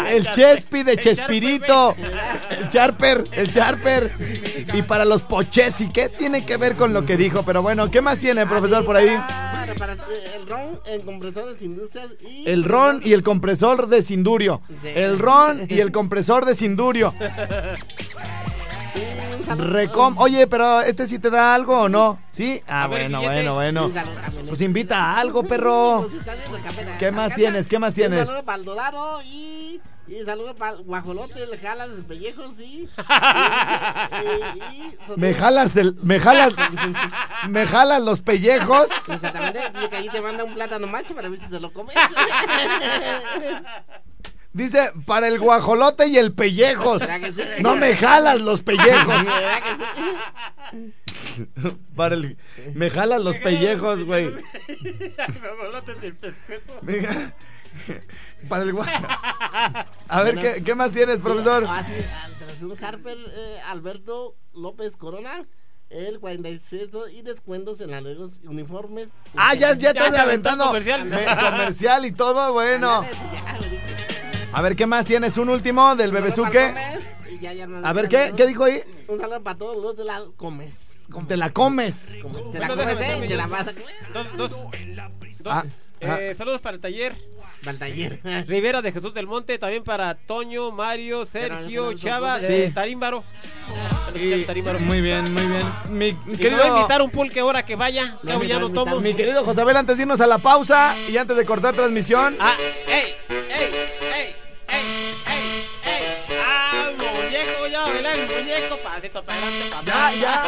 El 0.10 0.28
Chespi 0.32 0.84
de 0.84 0.98
Chespirito. 0.98 1.96
El 2.50 2.70
Charper, 2.70 3.24
el 3.32 3.52
Charper. 3.52 4.12
Y 4.74 4.82
para 4.82 5.06
los 5.06 5.22
Pochesi, 5.24 5.90
¿qué 5.90 6.10
tiene 6.10 6.44
que 6.46 6.58
ver 6.58 6.76
con 6.76 6.94
lo 6.94 7.06
que 7.06 7.16
dijo? 7.18 7.44
Pero 7.44 7.62
bueno, 7.62 7.92
¿qué 7.92 8.02
más 8.02 8.18
tiene, 8.20 8.46
profesor, 8.48 8.84
por 8.86 8.96
ahí? 8.96 9.10
Ah, 9.16 9.66
el 10.34 10.48
ron, 10.48 10.80
el 10.88 11.04
compresor 11.04 11.54
de 11.56 11.66
y. 12.22 12.44
El 12.48 12.64
ron 12.64 13.02
y 13.04 13.14
el 13.14 13.22
compresor 13.24 13.88
de 13.88 14.02
Sindurio. 14.02 14.62
El 14.84 15.20
ron 15.20 15.66
y 15.70 15.80
el 15.80 15.92
compresor 15.92 16.46
de 16.46 16.56
Sindurio. 16.56 17.14
Y 18.96 19.52
Recom. 19.56 20.18
Oye, 20.20 20.46
pero 20.48 20.82
¿este 20.82 21.08
sí 21.08 21.18
te 21.20 21.30
da 21.30 21.54
algo 21.56 21.82
o 21.82 21.90
no? 21.90 22.20
¿Sí? 22.32 22.62
Ah, 22.68 22.88
bueno, 22.88 23.22
bueno, 23.22 23.54
bueno. 23.56 23.92
Pues 24.48 24.62
invita 24.62 24.98
a 24.98 25.20
algo, 25.20 25.44
perro. 25.44 26.08
Pues, 26.12 26.28
el 26.78 26.98
¿Qué 26.98 27.12
más 27.12 27.34
tienes? 27.34 27.68
¿Qué 27.68 27.80
más 27.80 27.94
tienes? 27.94 28.28
Saludo 28.28 28.44
para 28.44 28.58
el 28.60 28.66
Dorado 28.66 29.22
y. 29.24 29.82
Y 30.08 30.26
saludo 30.26 30.56
para 30.56 30.76
el 30.78 30.84
guajolote, 30.86 31.46
le 31.46 31.56
jalas 31.60 31.88
los 31.90 32.04
pellejos 32.06 32.60
y. 32.60 32.64
y- 32.64 32.90
y- 34.24 34.88
y- 34.88 34.98
Me 35.18 35.36
jalas 35.36 35.76
el, 35.78 35.96
me 36.02 36.20
jalas, 36.20 36.54
me 37.48 37.68
jalas 37.68 38.02
los 38.02 38.22
pellejos. 38.24 38.88
Exactamente, 39.08 39.60
dice 39.76 39.90
que 39.90 39.96
ahí 39.98 40.10
te 40.10 40.20
manda 40.20 40.44
un 40.44 40.56
plátano 40.56 40.88
macho 40.88 41.14
para 41.14 41.30
ver 41.30 41.40
si 41.40 41.46
se 41.48 41.60
lo 41.60 41.72
comes. 41.72 41.94
Dice, 44.52 44.92
para 45.06 45.28
el 45.28 45.38
guajolote 45.40 46.08
y 46.08 46.18
el 46.18 46.34
pellejos. 46.34 47.04
No 47.62 47.76
me 47.76 47.96
jalas 47.96 48.42
los 48.42 48.62
pellejos. 48.64 49.16
Para 51.96 52.16
el, 52.16 52.38
me 52.74 52.90
jalas 52.90 53.22
los 53.22 53.38
pellejos, 53.38 54.04
güey. 54.04 54.30
Para 58.48 58.64
el 58.64 58.74
gua- 58.74 59.88
A 60.08 60.24
ver, 60.24 60.38
¿qué, 60.40 60.64
qué 60.64 60.76
más 60.76 60.92
tienes, 60.92 61.20
profesor? 61.20 61.66
Ah, 61.68 61.84
tras 62.40 62.62
un 62.62 62.76
Harper 62.84 63.18
eh, 63.18 63.60
Alberto 63.68 64.36
López 64.54 64.96
Corona. 64.98 65.46
El 65.90 66.20
46 66.20 66.90
y 67.14 67.24
descuentos 67.24 67.82
en 67.82 67.90
los 68.16 68.40
uniformes. 68.44 69.08
Ah, 69.36 69.56
ya, 69.56 69.74
ya 69.74 69.90
estás 69.90 70.14
se 70.14 70.20
aventó 70.20 70.50
aventando 70.50 70.66
comercial. 70.66 71.06
Me- 71.06 71.26
comercial 71.26 72.06
y 72.06 72.12
todo, 72.12 72.54
bueno. 72.54 73.04
A 74.52 74.62
ver, 74.62 74.76
¿qué 74.76 74.86
más 74.86 75.06
tienes? 75.06 75.38
Un 75.38 75.50
último 75.50 75.96
del 75.96 76.12
bebezuque. 76.12 76.74
A 77.84 77.94
ver, 77.94 78.10
¿qué, 78.10 78.34
qué 78.36 78.48
dijo 78.48 78.64
ahí? 78.64 78.82
Un 79.08 79.20
saludo 79.20 79.42
para 79.44 79.58
todos 79.58 79.82
los 79.82 79.96
de 79.96 80.04
la 80.06 80.22
Comes. 80.38 80.74
Te 81.28 81.38
la 81.38 81.50
comes. 81.52 82.06
Te 82.52 82.60
la 82.60 82.68
comes, 82.68 83.02
¿eh? 83.02 83.26
Te 83.28 83.36
la 83.36 83.48
vas 83.48 83.68
a 83.68 83.74
comer. 83.74 83.86
Dos, 84.14 84.28
dos, 84.38 84.52
dos. 84.52 85.48
Ah, 85.48 85.64
Eh, 86.02 86.34
saludos 86.38 86.62
para 86.62 86.76
el 86.76 86.82
taller. 86.82 87.14
Para 87.62 87.72
el 87.72 87.78
taller. 87.80 88.20
Rivera 88.48 88.82
de 88.82 88.92
Jesús 88.92 89.14
del 89.14 89.26
Monte, 89.28 89.58
también 89.58 89.84
para 89.84 90.16
Toño, 90.16 90.72
Mario, 90.72 91.26
Sergio, 91.26 91.94
Chava, 91.94 92.40
sí. 92.40 92.46
de 92.48 92.72
Tarímbaro. 92.72 93.24
Y- 94.16 94.44
Tarímbaro. 94.44 94.80
muy 94.80 95.02
bien, 95.02 95.34
muy 95.34 95.46
bien. 95.46 95.64
Mi 95.90 96.08
Y 96.34 96.38
querido, 96.38 96.66
invitar 96.78 97.02
un 97.02 97.10
pulque 97.12 97.40
ahora 97.42 97.66
que 97.66 97.76
vaya. 97.76 98.18
No, 98.24 98.42
ya 98.44 98.60
no 98.60 98.72
tomo. 98.72 99.00
mi 99.02 99.14
querido 99.14 99.44
Josabel, 99.44 99.76
antes 99.78 99.98
de 99.98 100.04
irnos 100.04 100.22
a 100.22 100.28
la 100.28 100.38
pausa 100.38 100.96
y 101.10 101.18
antes 101.18 101.36
de 101.38 101.46
cortar 101.46 101.74
transmisión, 101.76 102.38
Ah, 102.40 102.56
ey, 102.88 103.14
Pasito 109.00 109.24
para 109.24 109.38
adelante, 109.38 109.70
papá. 109.72 109.86
ya, 109.86 110.20
ya, 110.20 110.44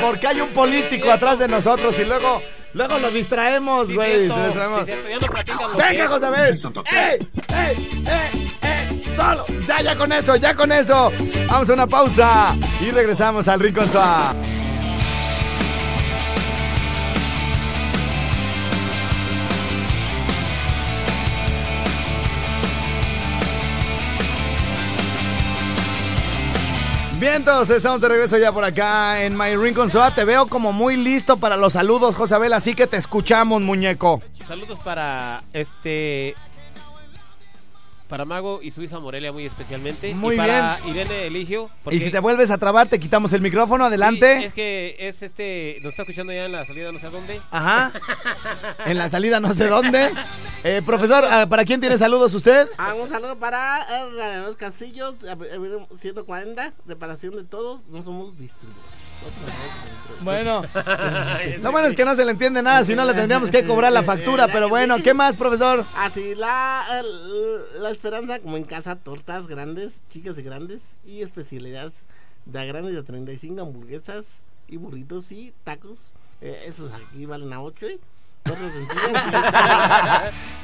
porque 0.00 0.26
hay 0.26 0.40
un 0.42 0.50
político 0.50 1.10
atrás 1.10 1.38
de 1.38 1.48
nosotros 1.48 1.98
y 1.98 2.04
luego, 2.04 2.42
luego 2.74 2.98
lo 2.98 3.10
distraemos, 3.10 3.90
güey. 3.92 4.16
cierto, 4.26 4.36
lo 4.36 4.44
distraemos. 4.44 4.78
sí, 4.80 4.84
cierto, 4.86 5.08
ya 5.08 5.18
no 5.18 5.26
platican 5.32 5.72
lo 5.72 5.78
Venga, 5.78 5.90
que- 5.90 6.06
Josabel. 6.06 6.58
¡Ey! 6.92 7.28
¡Ey! 7.54 7.88
¡Ey! 8.06 8.58
¡Ey! 8.62 9.02
¡Solo! 9.16 9.44
Ya, 9.66 9.80
ya 9.80 9.96
con 9.96 10.12
eso, 10.12 10.36
ya 10.36 10.54
con 10.54 10.70
eso. 10.72 11.10
Vamos 11.48 11.70
a 11.70 11.72
una 11.72 11.86
pausa 11.86 12.54
y 12.80 12.90
regresamos 12.90 13.48
al 13.48 13.60
Rincón 13.60 13.88
Suá. 13.88 14.34
Bien, 27.18 27.36
entonces 27.36 27.76
estamos 27.76 28.00
de 28.00 28.08
regreso 28.08 28.36
ya 28.38 28.50
por 28.50 28.64
acá 28.64 29.22
en 29.22 29.38
My 29.38 29.56
Rincon 29.56 29.88
Soa. 29.88 30.10
Te 30.12 30.24
veo 30.24 30.46
como 30.46 30.72
muy 30.72 30.96
listo 30.96 31.36
para 31.36 31.56
los 31.56 31.74
saludos, 31.74 32.16
Josabel, 32.16 32.52
así 32.52 32.74
que 32.74 32.86
te 32.86 32.96
escuchamos, 32.96 33.62
muñeco. 33.62 34.20
Saludos 34.46 34.78
para 34.80 35.42
este. 35.52 36.34
Para 38.14 38.24
Mago 38.24 38.60
y 38.62 38.70
su 38.70 38.80
hija 38.80 39.00
Morelia 39.00 39.32
muy 39.32 39.44
especialmente. 39.44 40.14
Muy 40.14 40.36
y 40.36 40.38
para 40.38 40.78
Irene 40.86 41.26
Eligio. 41.26 41.68
Y 41.90 41.98
si 41.98 42.12
te 42.12 42.20
vuelves 42.20 42.52
a 42.52 42.58
trabar, 42.58 42.86
te 42.86 43.00
quitamos 43.00 43.32
el 43.32 43.40
micrófono. 43.40 43.86
Adelante. 43.86 44.38
Sí, 44.38 44.44
es 44.44 44.54
que 44.54 44.96
es 45.00 45.20
este. 45.20 45.78
Nos 45.82 45.94
está 45.94 46.02
escuchando 46.02 46.32
ya 46.32 46.44
en 46.44 46.52
la 46.52 46.64
salida 46.64 46.92
no 46.92 47.00
sé 47.00 47.10
dónde. 47.10 47.40
Ajá. 47.50 47.90
En 48.86 48.98
la 48.98 49.08
salida 49.08 49.40
no 49.40 49.52
sé 49.52 49.66
dónde. 49.66 50.10
Eh, 50.62 50.80
profesor, 50.86 51.24
ah, 51.28 51.46
¿para 51.48 51.64
quién 51.64 51.80
tiene 51.80 51.98
saludos 51.98 52.34
usted? 52.34 52.68
Ah, 52.78 52.94
un 52.94 53.08
saludo 53.08 53.36
para 53.36 53.82
eh, 53.82 54.42
los 54.42 54.54
Castillos, 54.56 55.16
eh, 55.24 55.36
eh, 55.52 55.86
140, 55.98 56.72
reparación 56.86 57.34
de 57.34 57.44
todos, 57.44 57.84
no 57.88 58.04
somos 58.04 58.38
distribuidores. 58.38 59.03
Bueno, 60.20 60.62
lo 61.60 61.72
bueno 61.72 61.86
es 61.88 61.94
que 61.94 62.04
no 62.04 62.14
se 62.14 62.24
le 62.24 62.30
entiende 62.30 62.62
nada, 62.62 62.82
si 62.84 62.94
no 62.94 63.04
le 63.04 63.12
tendríamos 63.12 63.50
que 63.50 63.64
cobrar 63.64 63.92
la 63.92 64.02
factura, 64.02 64.48
pero 64.48 64.68
bueno, 64.70 64.96
¿qué 65.02 65.12
más, 65.12 65.36
profesor? 65.36 65.84
Así, 65.96 66.34
la, 66.34 67.02
la 67.78 67.90
esperanza, 67.90 68.38
como 68.38 68.56
en 68.56 68.64
casa, 68.64 68.96
tortas 68.96 69.46
grandes, 69.48 69.92
chicas 70.10 70.38
y 70.38 70.42
grandes, 70.42 70.80
y 71.04 71.20
especialidades 71.22 71.92
de 72.46 72.66
grandes 72.66 72.94
de 72.94 73.02
35 73.02 73.60
hamburguesas 73.60 74.24
y 74.68 74.78
burritos 74.78 75.30
y 75.30 75.52
tacos. 75.62 76.12
Eh, 76.40 76.64
esos 76.68 76.90
aquí 76.92 77.26
valen 77.26 77.52
a 77.52 77.60
8, 77.60 77.86
¿eh? 77.86 77.98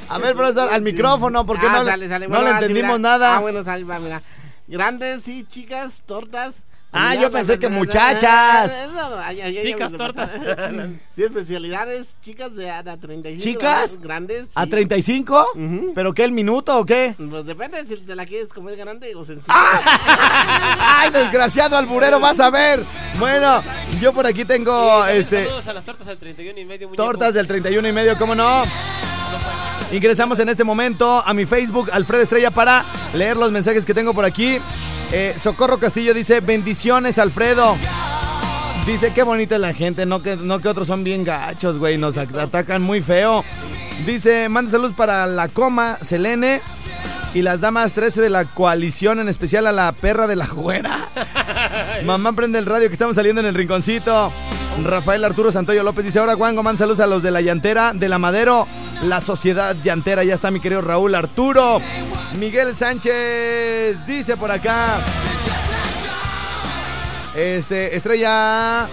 A 0.09 0.17
ver, 0.21 0.35
profesor, 0.35 0.69
al 0.71 0.81
micrófono, 0.81 1.45
porque 1.45 1.65
Ah, 1.67 1.77
no, 1.79 1.83
sale, 1.85 2.07
no 2.27 2.41
le 2.41 2.49
entendimos 2.51 2.99
mira. 2.99 3.11
nada. 3.11 3.37
Ah, 3.37 3.39
bueno, 3.41 3.63
sale, 3.63 3.83
va, 3.83 3.99
mira. 3.99 4.21
Grandes 4.67 5.27
y 5.27 5.43
chicas, 5.45 5.91
tortas. 6.05 6.55
Ah, 6.93 7.15
yo 7.15 7.31
pensé 7.31 7.57
que 7.57 7.69
muchachas. 7.69 8.71
Chicas, 9.61 9.93
tortas. 9.93 10.29
Sí, 11.15 11.23
especialidades, 11.23 12.07
chicas 12.21 12.55
de 12.55 12.69
a, 12.69 12.83
de 12.83 12.91
a 12.91 12.97
35. 12.97 13.43
¿Chicas? 13.43 13.99
Grandes. 13.99 14.47
¿A 14.55 14.63
sí. 14.63 14.69
35? 14.69 15.45
Ujú. 15.55 15.91
¿Pero 15.93 16.13
qué, 16.13 16.23
el 16.23 16.31
minuto 16.31 16.79
o 16.79 16.85
qué? 16.85 17.15
Pues 17.17 17.45
depende 17.45 17.85
si 17.85 17.97
te 17.97 18.15
la 18.15 18.25
quieres 18.25 18.47
comer 18.47 18.77
grande 18.77 19.13
o 19.15 19.25
sencilla. 19.25 19.53
¡Ay, 20.79 21.11
desgraciado 21.11 21.75
alburero, 21.75 22.19
vas 22.19 22.39
a 22.39 22.49
ver! 22.49 22.81
Bueno, 23.19 23.61
yo 23.99 24.13
por 24.13 24.25
aquí 24.25 24.45
tengo, 24.45 25.05
este... 25.05 25.45
Saludos 25.45 25.67
a 25.67 25.73
las 25.73 25.85
tortas 25.85 26.07
al 26.07 26.17
31 26.17 26.59
y 26.59 26.65
medio. 26.65 26.89
Tortas 26.89 27.33
del 27.33 27.45
31 27.45 27.87
y 27.89 27.91
medio, 27.91 28.17
¿cómo 28.17 28.33
no? 28.33 28.63
Ingresamos 29.91 30.39
en 30.39 30.47
este 30.49 30.63
momento 30.63 31.21
a 31.25 31.33
mi 31.33 31.45
Facebook, 31.45 31.89
Alfredo 31.91 32.23
Estrella, 32.23 32.49
para 32.51 32.85
leer 33.13 33.35
los 33.35 33.51
mensajes 33.51 33.85
que 33.85 33.93
tengo 33.93 34.13
por 34.13 34.23
aquí. 34.23 34.57
Eh, 35.11 35.35
Socorro 35.37 35.77
Castillo 35.79 36.13
dice, 36.13 36.39
bendiciones, 36.39 37.17
Alfredo. 37.17 37.75
Dice, 38.85 39.11
qué 39.13 39.23
bonita 39.23 39.55
es 39.55 39.61
la 39.61 39.73
gente, 39.73 40.05
no 40.05 40.23
que, 40.23 40.37
no 40.37 40.59
que 40.59 40.69
otros 40.69 40.87
son 40.87 41.03
bien 41.03 41.23
gachos, 41.25 41.77
güey, 41.77 41.97
nos 41.97 42.17
at- 42.17 42.33
atacan 42.35 42.81
muy 42.81 43.01
feo. 43.01 43.43
Dice, 44.05 44.47
manda 44.49 44.71
saludos 44.71 44.93
para 44.93 45.27
la 45.27 45.49
coma, 45.49 45.97
Selene 46.01 46.61
y 47.33 47.41
las 47.41 47.59
damas 47.59 47.91
13 47.93 48.21
de 48.21 48.29
la 48.29 48.45
coalición, 48.45 49.19
en 49.19 49.27
especial 49.29 49.67
a 49.67 49.71
la 49.73 49.91
perra 49.91 50.25
de 50.25 50.37
la 50.37 50.47
güera. 50.47 51.09
Mamá 52.05 52.31
prende 52.33 52.57
el 52.59 52.65
radio 52.65 52.87
que 52.87 52.93
estamos 52.93 53.15
saliendo 53.17 53.41
en 53.41 53.47
el 53.47 53.53
rinconcito. 53.55 54.31
Rafael 54.83 55.23
Arturo 55.25 55.51
Santoyo 55.51 55.83
López 55.83 56.05
dice, 56.05 56.19
ahora 56.19 56.35
Juan 56.35 56.55
man 56.63 56.77
saludos 56.77 57.01
a 57.01 57.07
los 57.07 57.21
de 57.21 57.29
la 57.31 57.41
llantera, 57.41 57.91
de 57.93 58.07
la 58.09 58.17
madero, 58.17 58.67
la 59.03 59.19
sociedad 59.21 59.75
llantera, 59.83 60.23
ya 60.23 60.35
está 60.35 60.51
mi 60.51 60.59
querido 60.59 60.81
Raúl 60.81 61.15
Arturo. 61.15 61.81
Miguel 62.39 62.75
Sánchez 62.75 64.05
dice 64.05 64.37
por 64.37 64.51
acá. 64.51 64.99
Este, 67.35 67.95
Estrella 67.95 68.87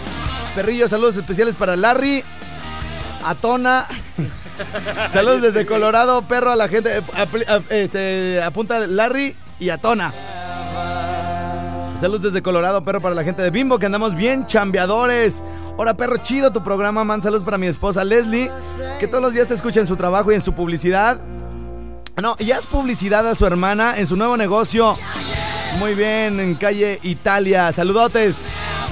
Perrillo, 0.54 0.88
saludos 0.88 1.16
especiales 1.16 1.54
para 1.56 1.76
Larry, 1.76 2.22
Atona. 3.24 3.86
saludos 5.12 5.42
desde 5.42 5.66
Colorado, 5.66 6.22
perro 6.22 6.52
a 6.52 6.56
la 6.56 6.68
gente. 6.68 6.98
eh, 6.98 7.02
a- 7.48 7.60
Este, 7.74 8.40
apunta 8.42 8.80
Larry 8.86 9.36
y 9.60 9.70
Atona. 9.70 10.12
Saludos 12.00 12.22
desde 12.22 12.42
Colorado, 12.42 12.82
perro, 12.84 13.00
para 13.00 13.14
la 13.16 13.24
gente 13.24 13.42
de 13.42 13.50
Bimbo, 13.50 13.78
que 13.80 13.86
andamos 13.86 14.14
bien 14.14 14.46
chambeadores. 14.46 15.42
Hola, 15.80 15.96
perro, 15.96 16.16
chido 16.16 16.50
tu 16.50 16.60
programa, 16.64 17.04
man. 17.04 17.22
Saludos 17.22 17.44
para 17.44 17.56
mi 17.56 17.68
esposa 17.68 18.02
Leslie, 18.02 18.50
que 18.98 19.06
todos 19.06 19.22
los 19.22 19.32
días 19.32 19.46
te 19.46 19.54
escucha 19.54 19.78
en 19.78 19.86
su 19.86 19.94
trabajo 19.94 20.32
y 20.32 20.34
en 20.34 20.40
su 20.40 20.52
publicidad. 20.52 21.20
No, 22.20 22.34
y 22.40 22.50
haz 22.50 22.66
publicidad 22.66 23.24
a 23.28 23.36
su 23.36 23.46
hermana 23.46 23.96
en 23.96 24.08
su 24.08 24.16
nuevo 24.16 24.36
negocio. 24.36 24.98
Muy 25.78 25.94
bien, 25.94 26.40
en 26.40 26.56
calle 26.56 26.98
Italia. 27.04 27.70
Saludotes. 27.70 28.38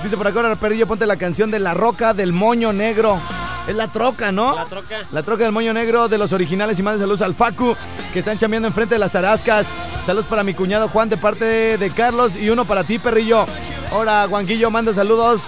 Dice 0.05 0.17
por 0.17 0.29
acá, 0.29 0.55
perrillo, 0.55 0.87
ponte 0.87 1.07
la 1.07 1.17
canción 1.17 1.51
de 1.51 1.59
La 1.59 1.75
Roca 1.75 2.15
del 2.15 2.33
Moño 2.33 2.73
Negro. 2.73 3.19
Es 3.67 3.75
la 3.75 3.89
troca, 3.89 4.31
¿no? 4.31 4.55
La 4.55 4.65
troca. 4.67 4.97
La 5.11 5.23
troca 5.23 5.43
del 5.45 5.53
moño 5.53 5.73
negro 5.73 6.09
de 6.09 6.19
los 6.19 6.33
originales 6.33 6.79
y 6.79 6.83
más 6.85 6.99
saludos 7.01 7.23
al 7.23 7.35
Facu, 7.35 7.77
que 8.13 8.21
están 8.21 8.39
chambeando 8.39 8.69
enfrente 8.69 8.95
de 8.95 8.99
las 9.01 9.11
tarascas. 9.13 9.67
Saludos 10.05 10.27
para 10.27 10.45
mi 10.45 10.55
cuñado 10.55 10.89
Juan 10.89 11.09
de 11.09 11.17
parte 11.17 11.45
de, 11.45 11.79
de 11.79 11.91
Carlos 11.91 12.37
y 12.37 12.49
uno 12.49 12.65
para 12.65 12.85
ti, 12.85 12.99
perrillo. 13.01 13.45
Ahora, 13.91 14.27
Juanquillo, 14.29 14.71
manda 14.71 14.93
saludos. 14.93 15.47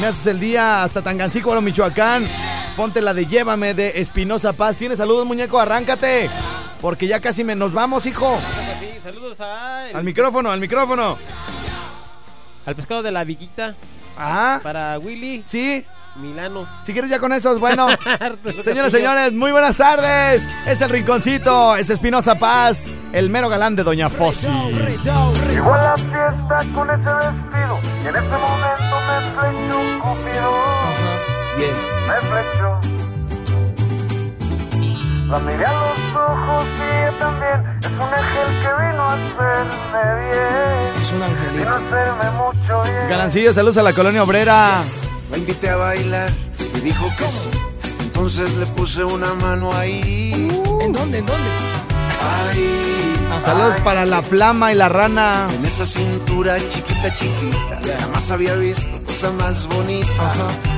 Me 0.00 0.06
haces 0.06 0.26
el 0.26 0.38
día 0.38 0.82
hasta 0.84 1.00
Tangancícuaro, 1.00 1.62
Michoacán. 1.62 2.26
Ponte 2.76 3.00
la 3.00 3.14
de 3.14 3.24
Llévame 3.24 3.72
de 3.72 4.00
Espinosa 4.00 4.52
Paz. 4.52 4.76
¿Tienes 4.76 4.98
saludos, 4.98 5.24
muñeco? 5.24 5.58
Arráncate. 5.58 6.28
Porque 6.82 7.06
ya 7.06 7.20
casi 7.20 7.42
me 7.42 7.56
nos 7.56 7.72
vamos, 7.72 8.04
hijo. 8.04 8.38
Sí, 8.78 8.90
saludos 9.02 9.40
a 9.40 9.86
Al 9.94 10.04
micrófono, 10.04 10.50
al 10.50 10.60
micrófono. 10.60 11.16
al 12.66 12.74
pescado 12.76 13.02
de 13.02 13.12
la 13.12 13.24
Viguita. 13.24 13.74
Ajá. 14.16 14.60
Para 14.62 14.98
Willy 14.98 15.42
Sí. 15.46 15.84
Milano. 16.16 16.66
Si 16.82 16.92
quieres 16.94 17.10
ya 17.10 17.18
con 17.18 17.32
esos, 17.34 17.60
bueno. 17.60 17.88
Señoras, 18.62 18.90
señores, 18.90 19.32
muy 19.34 19.52
buenas 19.52 19.76
tardes. 19.76 20.48
Es 20.66 20.80
el 20.80 20.88
Rinconcito, 20.88 21.76
es 21.76 21.90
Espinosa 21.90 22.36
Paz, 22.36 22.86
el 23.12 23.28
mero 23.28 23.50
galán 23.50 23.76
de 23.76 23.82
Doña 23.82 24.08
Fossi. 24.08 24.46
Llegó 24.48 25.74
a 25.74 25.76
la 25.82 25.96
fiesta 25.96 26.64
con 26.74 26.88
ese 26.90 27.10
vestido 27.12 27.78
y 28.02 28.08
en 28.08 28.16
ese 28.16 28.36
momento 28.38 28.96
me 29.06 29.20
flechó 29.52 29.98
Cupido. 30.00 30.52
Me 32.08 32.14
flechó. 32.28 32.95
La 35.28 35.40
miré 35.40 35.64
a 35.66 35.72
los 35.72 36.14
ojos 36.14 36.66
y 36.78 36.82
ella 36.82 37.18
también 37.18 37.78
es 37.80 37.90
un 37.90 38.00
ángel 38.00 38.48
que 38.62 38.68
vino 38.84 39.02
a 39.02 39.12
hacerme 39.14 40.02
bien. 40.22 41.02
Es 41.02 41.12
un 41.12 41.22
angelito. 41.22 41.58
Vino 41.58 41.70
a 41.70 41.76
hacerme 41.76 42.30
mucho 42.30 42.82
bien. 42.82 43.08
Galancillo, 43.08 43.52
saludos 43.52 43.76
a 43.78 43.82
la 43.82 43.92
colonia 43.92 44.22
obrera. 44.22 44.84
La 45.30 45.36
invité 45.36 45.70
a 45.70 45.76
bailar 45.76 46.30
y 46.76 46.80
dijo 46.80 47.10
que 47.18 47.28
sí. 47.28 47.48
Entonces 48.02 48.54
le 48.56 48.66
puse 48.66 49.02
una 49.02 49.34
mano 49.34 49.72
ahí. 49.74 50.48
¿En 50.80 50.92
dónde? 50.92 51.18
¿En 51.18 51.26
dónde? 51.26 51.50
Ahí. 52.48 53.42
Saludos 53.44 53.80
para 53.82 54.04
la 54.04 54.22
flama 54.22 54.70
y 54.70 54.76
la 54.76 54.88
rana. 54.88 55.48
En 55.58 55.66
esa 55.66 55.86
cintura 55.86 56.56
chiquita, 56.68 57.12
chiquita. 57.14 57.80
Jamás 58.00 58.30
había 58.30 58.54
visto 58.54 58.96
cosa 59.04 59.32
más 59.32 59.66
bonita. 59.66 60.34
Sorprendí. 60.34 60.75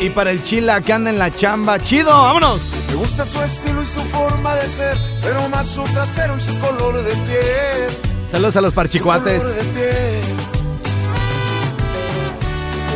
Y 0.00 0.10
para 0.10 0.30
el 0.30 0.42
chila 0.42 0.80
que 0.80 0.92
anda 0.92 1.10
en 1.10 1.18
la 1.18 1.34
chamba. 1.34 1.78
¡Chido! 1.78 2.10
¡Vámonos! 2.10 2.60
Me 2.88 2.94
gusta 2.94 3.24
su 3.24 3.40
estilo 3.42 3.82
y 3.82 3.86
su 3.86 4.00
forma 4.02 4.54
de 4.54 4.68
ser. 4.68 4.96
Pero 5.22 5.48
más 5.48 5.66
su 5.66 5.82
trasero 5.84 6.36
y 6.36 6.40
su 6.40 6.58
color 6.58 7.02
de 7.02 7.12
piel. 7.12 7.90
Saludos 8.30 8.56
a 8.56 8.60
los 8.60 8.74
parchicuates. 8.74 9.42
Me 9.42 9.50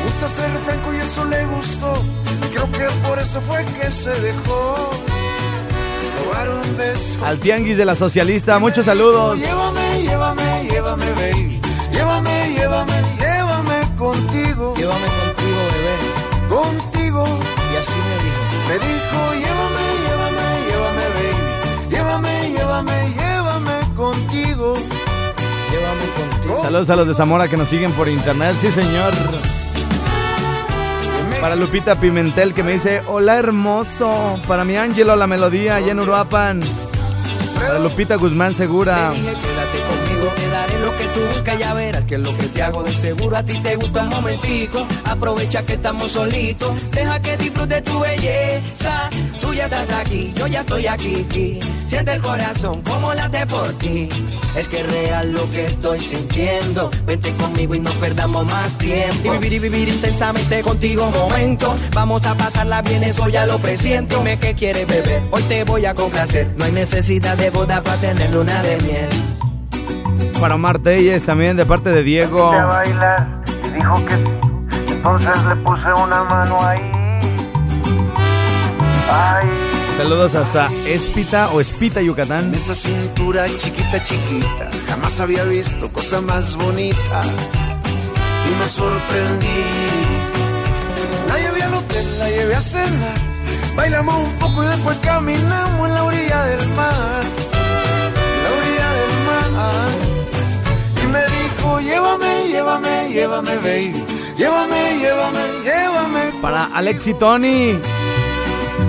gusta 0.04 0.28
ser 0.28 0.50
franco 0.66 0.94
y 0.94 0.98
eso 0.98 1.24
le 1.24 1.46
gustó. 1.46 2.04
Y 2.44 2.54
creo 2.54 2.70
que 2.70 2.86
por 3.06 3.18
eso 3.18 3.40
fue 3.40 3.64
que 3.80 3.90
se 3.90 4.10
dejó. 4.10 4.90
Robar 6.24 6.48
un 6.50 6.76
beso. 6.76 7.24
Al 7.24 7.38
tianguis 7.38 7.78
de 7.78 7.84
la 7.84 7.94
socialista, 7.94 8.58
muchos 8.58 8.84
saludos. 8.84 9.38
Llévame, 9.38 10.02
llévame, 10.02 10.68
llévame, 10.70 11.12
baby. 11.12 11.60
Llévame, 11.92 12.39
Me 18.70 18.78
dijo, 18.78 19.32
llévame, 19.34 19.84
llévame, 20.06 20.46
llévame, 20.68 21.04
baby. 21.16 21.90
Llévame, 21.90 22.52
llévame, 22.52 23.14
llévame 23.16 23.94
contigo. 23.96 24.74
Llévame 25.72 26.04
contigo. 26.16 26.62
Saludos 26.62 26.90
a 26.90 26.94
los 26.94 27.08
de 27.08 27.14
Zamora 27.14 27.48
que 27.48 27.56
nos 27.56 27.66
siguen 27.66 27.90
por 27.90 28.08
internet. 28.08 28.54
Sí, 28.60 28.70
señor. 28.70 29.12
Para 31.40 31.56
Lupita 31.56 31.96
Pimentel 31.96 32.54
que 32.54 32.62
me 32.62 32.74
dice, 32.74 33.02
hola 33.08 33.38
hermoso. 33.38 34.38
Para 34.46 34.64
mi 34.64 34.76
Ángelo 34.76 35.16
la 35.16 35.26
melodía 35.26 35.74
allá 35.74 35.90
en 35.90 35.98
Uruapan. 35.98 36.60
Para 37.56 37.80
Lupita 37.80 38.14
Guzmán 38.14 38.54
Segura. 38.54 39.10
Que 40.96 41.04
tú 41.04 41.20
buscas, 41.32 41.58
ya 41.58 41.74
verás 41.74 42.04
que 42.04 42.18
lo 42.18 42.36
que 42.36 42.46
te 42.48 42.62
hago 42.62 42.82
de 42.82 42.92
seguro 42.92 43.36
a 43.36 43.44
ti 43.44 43.54
te 43.62 43.76
gusta 43.76 44.02
un 44.02 44.08
momentico. 44.08 44.86
Aprovecha 45.04 45.62
que 45.64 45.74
estamos 45.74 46.12
solitos, 46.12 46.72
deja 46.90 47.20
que 47.20 47.36
disfrute 47.36 47.80
tu 47.82 48.00
belleza. 48.00 49.10
Tú 49.40 49.54
ya 49.54 49.64
estás 49.64 49.90
aquí, 49.92 50.32
yo 50.34 50.46
ya 50.46 50.60
estoy 50.60 50.86
aquí. 50.86 51.60
Siente 51.86 52.12
el 52.12 52.22
corazón 52.22 52.82
como 52.82 53.12
late 53.14 53.46
por 53.46 53.72
ti. 53.74 54.08
Es 54.56 54.68
que 54.68 54.80
es 54.80 54.86
real 54.90 55.32
lo 55.32 55.50
que 55.50 55.64
estoy 55.64 55.98
sintiendo. 55.98 56.90
Vente 57.06 57.32
conmigo 57.32 57.74
y 57.74 57.80
no 57.80 57.90
perdamos 57.92 58.46
más 58.46 58.76
tiempo. 58.78 59.34
Y 59.34 59.38
vivir 59.38 59.52
y 59.54 59.58
vivir 59.58 59.88
intensamente 59.88 60.62
contigo 60.62 61.06
un 61.06 61.12
momento. 61.12 61.74
Vamos 61.92 62.24
a 62.26 62.34
pasarla 62.34 62.82
bien, 62.82 63.02
eso 63.02 63.28
ya 63.28 63.46
lo 63.46 63.58
presiento. 63.58 64.18
Dime 64.18 64.38
que 64.38 64.54
quieres 64.54 64.86
beber, 64.86 65.22
hoy 65.30 65.42
te 65.42 65.64
voy 65.64 65.84
a 65.86 65.94
complacer. 65.94 66.48
No 66.56 66.64
hay 66.64 66.72
necesidad 66.72 67.36
de 67.36 67.50
boda 67.50 67.82
para 67.82 68.00
tener 68.00 68.32
luna 68.34 68.62
de 68.62 68.76
miel. 68.78 69.49
Para 70.40 70.54
Omar 70.54 70.78
Telles 70.78 71.24
también 71.24 71.56
de 71.56 71.66
parte 71.66 71.90
de 71.90 72.02
Diego. 72.02 72.52
a 72.52 72.64
bailar 72.64 73.42
y 73.66 73.74
dijo 73.74 74.04
que 74.06 74.14
sí. 74.14 74.92
entonces 74.92 75.44
le 75.48 75.56
puse 75.56 75.92
una 75.92 76.24
mano 76.24 76.58
ahí. 76.62 76.90
Ay, 79.12 79.48
Saludos 79.96 80.34
hasta 80.34 80.70
Espita 80.86 81.50
o 81.50 81.60
Espita, 81.60 82.00
Yucatán. 82.00 82.54
Esa 82.54 82.74
cintura 82.74 83.44
chiquita, 83.58 84.02
chiquita, 84.02 84.70
jamás 84.88 85.20
había 85.20 85.44
visto 85.44 85.90
cosa 85.90 86.20
más 86.22 86.56
bonita 86.56 87.20
y 88.46 88.60
me 88.60 88.66
sorprendí. 88.66 89.64
La 91.28 91.36
llevé 91.36 91.62
al 91.62 91.74
hotel, 91.74 92.18
la 92.18 92.28
llevé 92.30 92.54
a 92.54 92.60
cenar, 92.60 93.18
bailamos 93.76 94.14
un 94.16 94.32
poco 94.38 94.64
y 94.64 94.68
después 94.68 94.96
caminamos 94.98 95.88
en 95.88 95.94
la 95.94 96.04
orilla 96.04 96.44
del 96.44 96.68
mar, 96.70 97.22
en 98.36 98.42
la 98.42 98.50
orilla 98.58 98.90
del 99.00 99.12
mar. 99.26 100.09
Y 101.80 101.84
llévame, 101.84 102.48
llévame, 102.48 103.08
llévame, 103.12 103.56
baby, 103.62 104.04
llévame, 104.36 104.98
llévame, 104.98 105.44
llévame 105.64 106.32
Para 106.42 106.64
Alexi 106.74 107.14
Tony. 107.14 107.78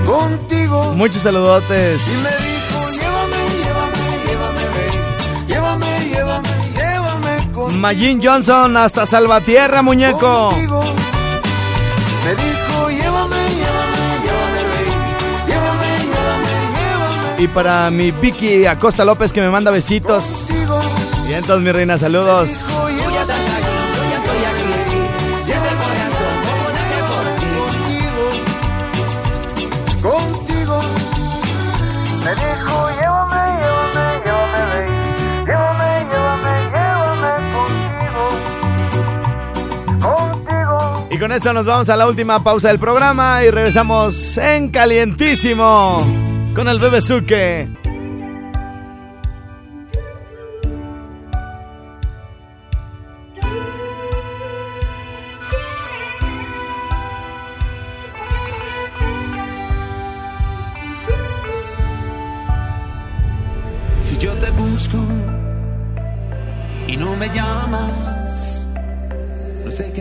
contigo. 0.05 0.93
Muchos 0.95 1.21
saludotes. 1.21 2.01
Y 2.07 2.15
me 2.23 2.29
dijo, 2.29 2.79
llévame, 2.91 3.41
llévame, 3.61 4.03
llévame, 4.27 4.63
baby, 4.75 4.99
llévame, 5.47 6.09
llévame, 6.09 6.49
llévame 6.75 7.51
contigo. 7.53 7.79
Majin 7.79 8.21
Johnson 8.23 8.77
hasta 8.77 9.05
Salvatierra, 9.05 9.81
muñeco. 9.81 10.49
contigo. 10.49 10.83
Me 12.23 12.31
dijo, 12.35 12.89
llévame, 12.89 13.41
llévame, 13.59 14.03
llévame, 14.23 14.61
baby. 14.71 14.93
Llévame, 15.47 15.89
llévame, 16.03 16.53
llévame 16.75 17.43
Y 17.43 17.47
para 17.47 17.89
mi 17.89 18.11
Vicky 18.11 18.65
Acosta 18.65 19.03
López 19.05 19.31
que 19.33 19.41
me 19.41 19.49
manda 19.49 19.71
besitos. 19.71 20.23
contigo. 20.47 20.79
Entonces, 21.33 21.63
mi 21.63 21.71
reina, 21.71 21.97
saludos. 21.97 22.49
Y 41.09 41.17
con 41.17 41.31
esto 41.31 41.53
nos 41.53 41.65
vamos 41.65 41.89
a 41.89 41.97
la 41.97 42.07
última 42.07 42.43
pausa 42.43 42.69
del 42.69 42.79
programa 42.79 43.43
y 43.43 43.51
regresamos 43.51 44.37
en 44.37 44.69
calientísimo 44.69 46.01
con 46.55 46.67
el 46.67 46.79
bebé 46.79 47.01
Suke. 47.01 47.80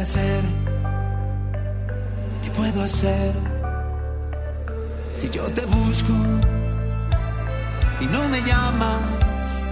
Hacer. 0.00 0.42
¿Qué 2.42 2.50
puedo 2.50 2.82
hacer? 2.82 3.32
Si 5.16 5.28
yo 5.30 5.44
te 5.44 5.62
busco 5.62 6.12
y 8.00 8.06
no 8.06 8.28
me 8.28 8.40
llamas, 8.42 9.68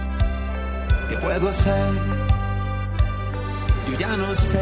¿qué 1.09 1.15
puedo 1.17 1.49
hacer? 1.49 1.93
Yo 3.89 3.97
ya 3.97 4.15
no 4.15 4.35
sé. 4.35 4.59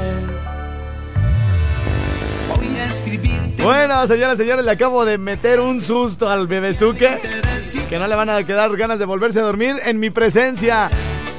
Voy 2.56 2.78
a 2.78 2.86
escribirte. 2.86 3.64
Bueno, 3.64 4.08
señoras 4.08 4.40
y 4.40 4.44
señores, 4.44 4.64
le 4.64 4.72
acabo 4.72 5.04
de 5.04 5.18
meter 5.18 5.60
un 5.60 5.82
susto 5.82 6.30
al 6.30 6.48
bebezuque 6.48 7.20
que 7.90 8.00
no 8.00 8.08
le 8.08 8.16
van 8.16 8.30
a 8.30 8.44
quedar 8.46 8.76
ganas 8.78 9.00
de 9.00 9.06
volverse 9.06 9.40
a 9.40 9.44
dormir 9.44 9.76
en 9.84 10.00
mi 10.00 10.10
presencia. 10.10 10.90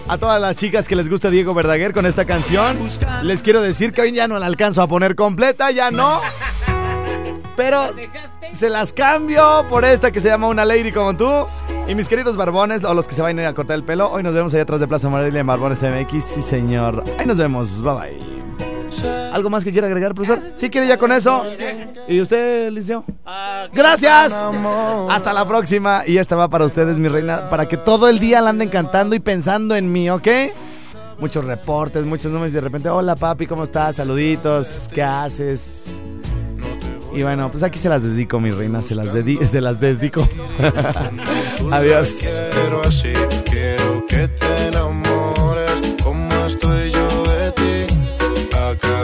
A 0.08 0.16
todas 0.16 0.40
las 0.40 0.56
chicas 0.56 0.88
que 0.88 0.96
les 0.96 1.10
gusta 1.10 1.28
Diego 1.30 1.52
Verdaguer 1.52 1.92
con 1.92 2.06
esta 2.06 2.24
canción, 2.24 2.78
les 3.22 3.42
quiero 3.42 3.60
decir 3.60 3.92
que 3.92 4.00
hoy 4.00 4.12
ya 4.12 4.26
no 4.26 4.38
la 4.38 4.46
alcanzo 4.46 4.80
a 4.80 4.86
poner 4.86 5.14
completa, 5.14 5.70
ya 5.70 5.90
no. 5.90 6.20
Pero 7.56 7.82
se 8.52 8.70
las 8.70 8.92
cambio 8.92 9.66
por 9.68 9.84
esta 9.84 10.10
que 10.10 10.20
se 10.20 10.28
llama 10.28 10.48
Una 10.48 10.64
Lady 10.64 10.92
como 10.92 11.14
tú. 11.14 11.46
Y 11.86 11.94
mis 11.94 12.08
queridos 12.08 12.36
barbones, 12.36 12.84
o 12.84 12.94
los 12.94 13.06
que 13.06 13.14
se 13.14 13.22
vayan 13.22 13.40
a 13.40 13.52
cortar 13.52 13.76
el 13.76 13.84
pelo, 13.84 14.10
hoy 14.10 14.22
nos 14.22 14.32
vemos 14.32 14.54
allá 14.54 14.62
atrás 14.62 14.80
de 14.80 14.86
Plaza 14.86 15.08
Morelia 15.08 15.40
en 15.40 15.46
Barbones 15.46 15.82
MX. 15.82 16.24
Sí, 16.24 16.42
señor. 16.42 17.02
Ahí 17.18 17.26
nos 17.26 17.36
vemos. 17.36 17.82
Bye 17.82 17.92
bye. 17.92 18.37
¿Algo 19.32 19.50
más 19.50 19.64
que 19.64 19.72
quiera 19.72 19.86
agregar, 19.86 20.14
profesor? 20.14 20.40
¿Sí 20.56 20.70
quiere 20.70 20.86
ya 20.86 20.96
con 20.96 21.12
eso? 21.12 21.44
¿Y 22.08 22.20
usted, 22.20 22.70
Liceo? 22.70 23.04
Gracias. 23.72 24.32
Hasta 25.10 25.32
la 25.32 25.46
próxima. 25.46 26.02
Y 26.06 26.18
esta 26.18 26.36
va 26.36 26.48
para 26.48 26.64
ustedes, 26.64 26.98
mi 26.98 27.08
reina, 27.08 27.48
para 27.50 27.66
que 27.66 27.76
todo 27.76 28.08
el 28.08 28.18
día 28.18 28.40
la 28.40 28.50
anden 28.50 28.68
cantando 28.68 29.14
y 29.14 29.20
pensando 29.20 29.74
en 29.74 29.90
mí, 29.90 30.08
¿ok? 30.10 30.28
Muchos 31.18 31.44
reportes, 31.44 32.04
muchos 32.04 32.30
números 32.30 32.52
y 32.52 32.54
de 32.54 32.60
repente, 32.60 32.88
hola 32.88 33.16
papi, 33.16 33.46
¿cómo 33.46 33.64
estás? 33.64 33.96
Saluditos, 33.96 34.88
¿qué 34.94 35.02
haces? 35.02 36.02
Y 37.12 37.22
bueno, 37.22 37.50
pues 37.50 37.64
aquí 37.64 37.78
se 37.78 37.88
las 37.88 38.04
dedico, 38.04 38.38
mi 38.38 38.52
reina, 38.52 38.80
se 38.82 38.94
las, 38.94 39.12
dedi 39.12 39.38
se 39.44 39.60
las 39.60 39.80
dedico. 39.80 40.28
Adiós. 41.72 42.20
quiero 42.20 42.82
así, 42.82 43.12
quiero 43.44 44.06
que 44.06 44.28
te 44.28 44.70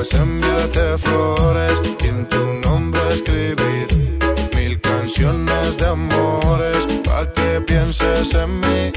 enviarte 0.02 0.98
flores 0.98 1.80
y 2.02 2.08
en 2.08 2.26
tu 2.26 2.52
nombre 2.66 3.00
escribir 3.12 4.18
mil 4.56 4.80
canciones 4.80 5.76
de 5.78 5.86
amores 5.86 6.86
pa' 7.04 7.32
que 7.32 7.60
pienses 7.60 8.34
en 8.34 8.60
mí. 8.60 8.92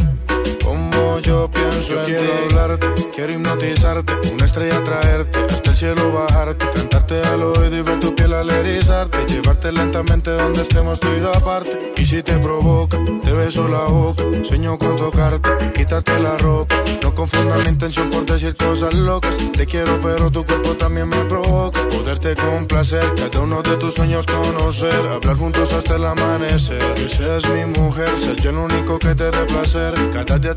Como 0.67 1.19
yo 1.19 1.49
pienso 1.49 1.97
en 1.97 2.05
quiero 2.07 2.21
ti. 2.23 2.29
hablarte, 2.49 2.87
quiero 3.15 3.31
hipnotizarte, 3.31 4.13
una 4.33 4.45
estrella 4.45 4.83
traerte, 4.83 5.39
hasta 5.49 5.69
el 5.69 5.77
cielo 5.77 6.11
bajarte, 6.11 6.65
cantarte 6.75 7.21
al 7.21 7.41
oído 7.41 7.77
y 7.77 7.81
ver 7.83 7.99
tu 8.01 8.13
piel 8.13 8.33
al 8.33 8.49
erizarte, 8.49 9.17
llevarte 9.27 9.71
lentamente 9.71 10.29
donde 10.31 10.63
estemos 10.63 10.99
tú 10.99 11.07
y 11.17 11.21
yo 11.21 11.33
aparte. 11.33 11.93
Y 11.95 12.05
si 12.05 12.21
te 12.21 12.37
provoca, 12.39 12.97
te 13.23 13.31
beso 13.31 13.69
la 13.69 13.85
boca, 13.85 14.23
sueño 14.43 14.77
con 14.77 14.97
tocarte, 14.97 15.49
quitarte 15.73 16.19
la 16.19 16.37
ropa. 16.37 16.75
No 17.01 17.15
confundas 17.15 17.63
mi 17.63 17.69
intención 17.69 18.09
por 18.09 18.25
decir 18.25 18.53
cosas 18.57 18.93
locas. 18.93 19.37
Te 19.53 19.65
quiero, 19.65 19.97
pero 20.01 20.29
tu 20.29 20.45
cuerpo 20.45 20.75
también 20.75 21.07
me 21.07 21.23
provoca. 21.25 21.79
Poderte 21.87 22.35
complacer, 22.35 23.05
cada 23.15 23.39
uno 23.39 23.61
de 23.61 23.77
tus 23.77 23.93
sueños 23.93 24.25
conocer, 24.25 25.07
hablar 25.07 25.37
juntos 25.37 25.71
hasta 25.71 25.95
el 25.95 26.05
amanecer. 26.05 26.93
Que 26.93 27.07
seas 27.07 27.47
mi 27.49 27.63
mujer, 27.79 28.09
ser 28.19 28.35
yo 28.41 28.49
el 28.49 28.57
único 28.57 28.99
que 28.99 29.15
te 29.15 29.31
dé 29.31 29.45
placer. 29.45 29.93
Cada 30.11 30.37
día 30.37 30.56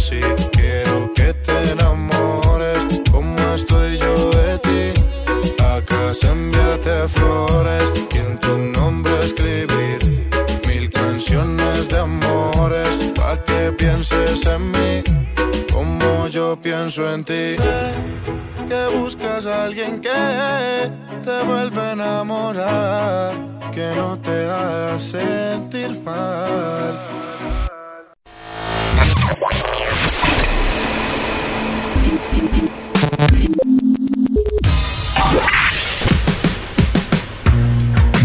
así. 0.00 0.20
Quiero 0.52 1.12
que 1.14 1.34
te 1.46 1.56
enamores 1.72 3.02
como 3.10 3.38
estoy 3.54 3.98
yo 3.98 4.14
de 4.40 4.58
ti. 4.66 4.82
Acá 5.62 6.02
enviarte 6.32 7.08
flores 7.08 7.86
y 7.98 8.36
tu 8.44 8.56
nombre 8.78 9.12
escribir 9.28 9.98
mil 10.66 10.90
canciones 10.90 11.88
de 11.88 11.98
amores 11.98 12.92
pa' 13.16 13.36
que 13.44 13.72
pienses 13.80 14.46
en 14.46 14.62
mí 14.74 14.92
como 15.72 16.28
yo 16.28 16.56
pienso 16.60 17.00
en 17.14 17.24
ti. 17.24 17.44
Sé 17.62 17.82
que 18.68 18.82
buscas 18.96 19.46
a 19.46 19.64
alguien 19.64 20.00
que 20.00 20.20
te 21.26 21.36
vuelva 21.48 21.82
a 21.88 21.92
enamorar, 21.92 23.34
que 23.74 23.86
no 23.96 24.18
te 24.18 24.36
haga 24.48 25.00
sentir 25.00 25.90
mal. 26.02 26.94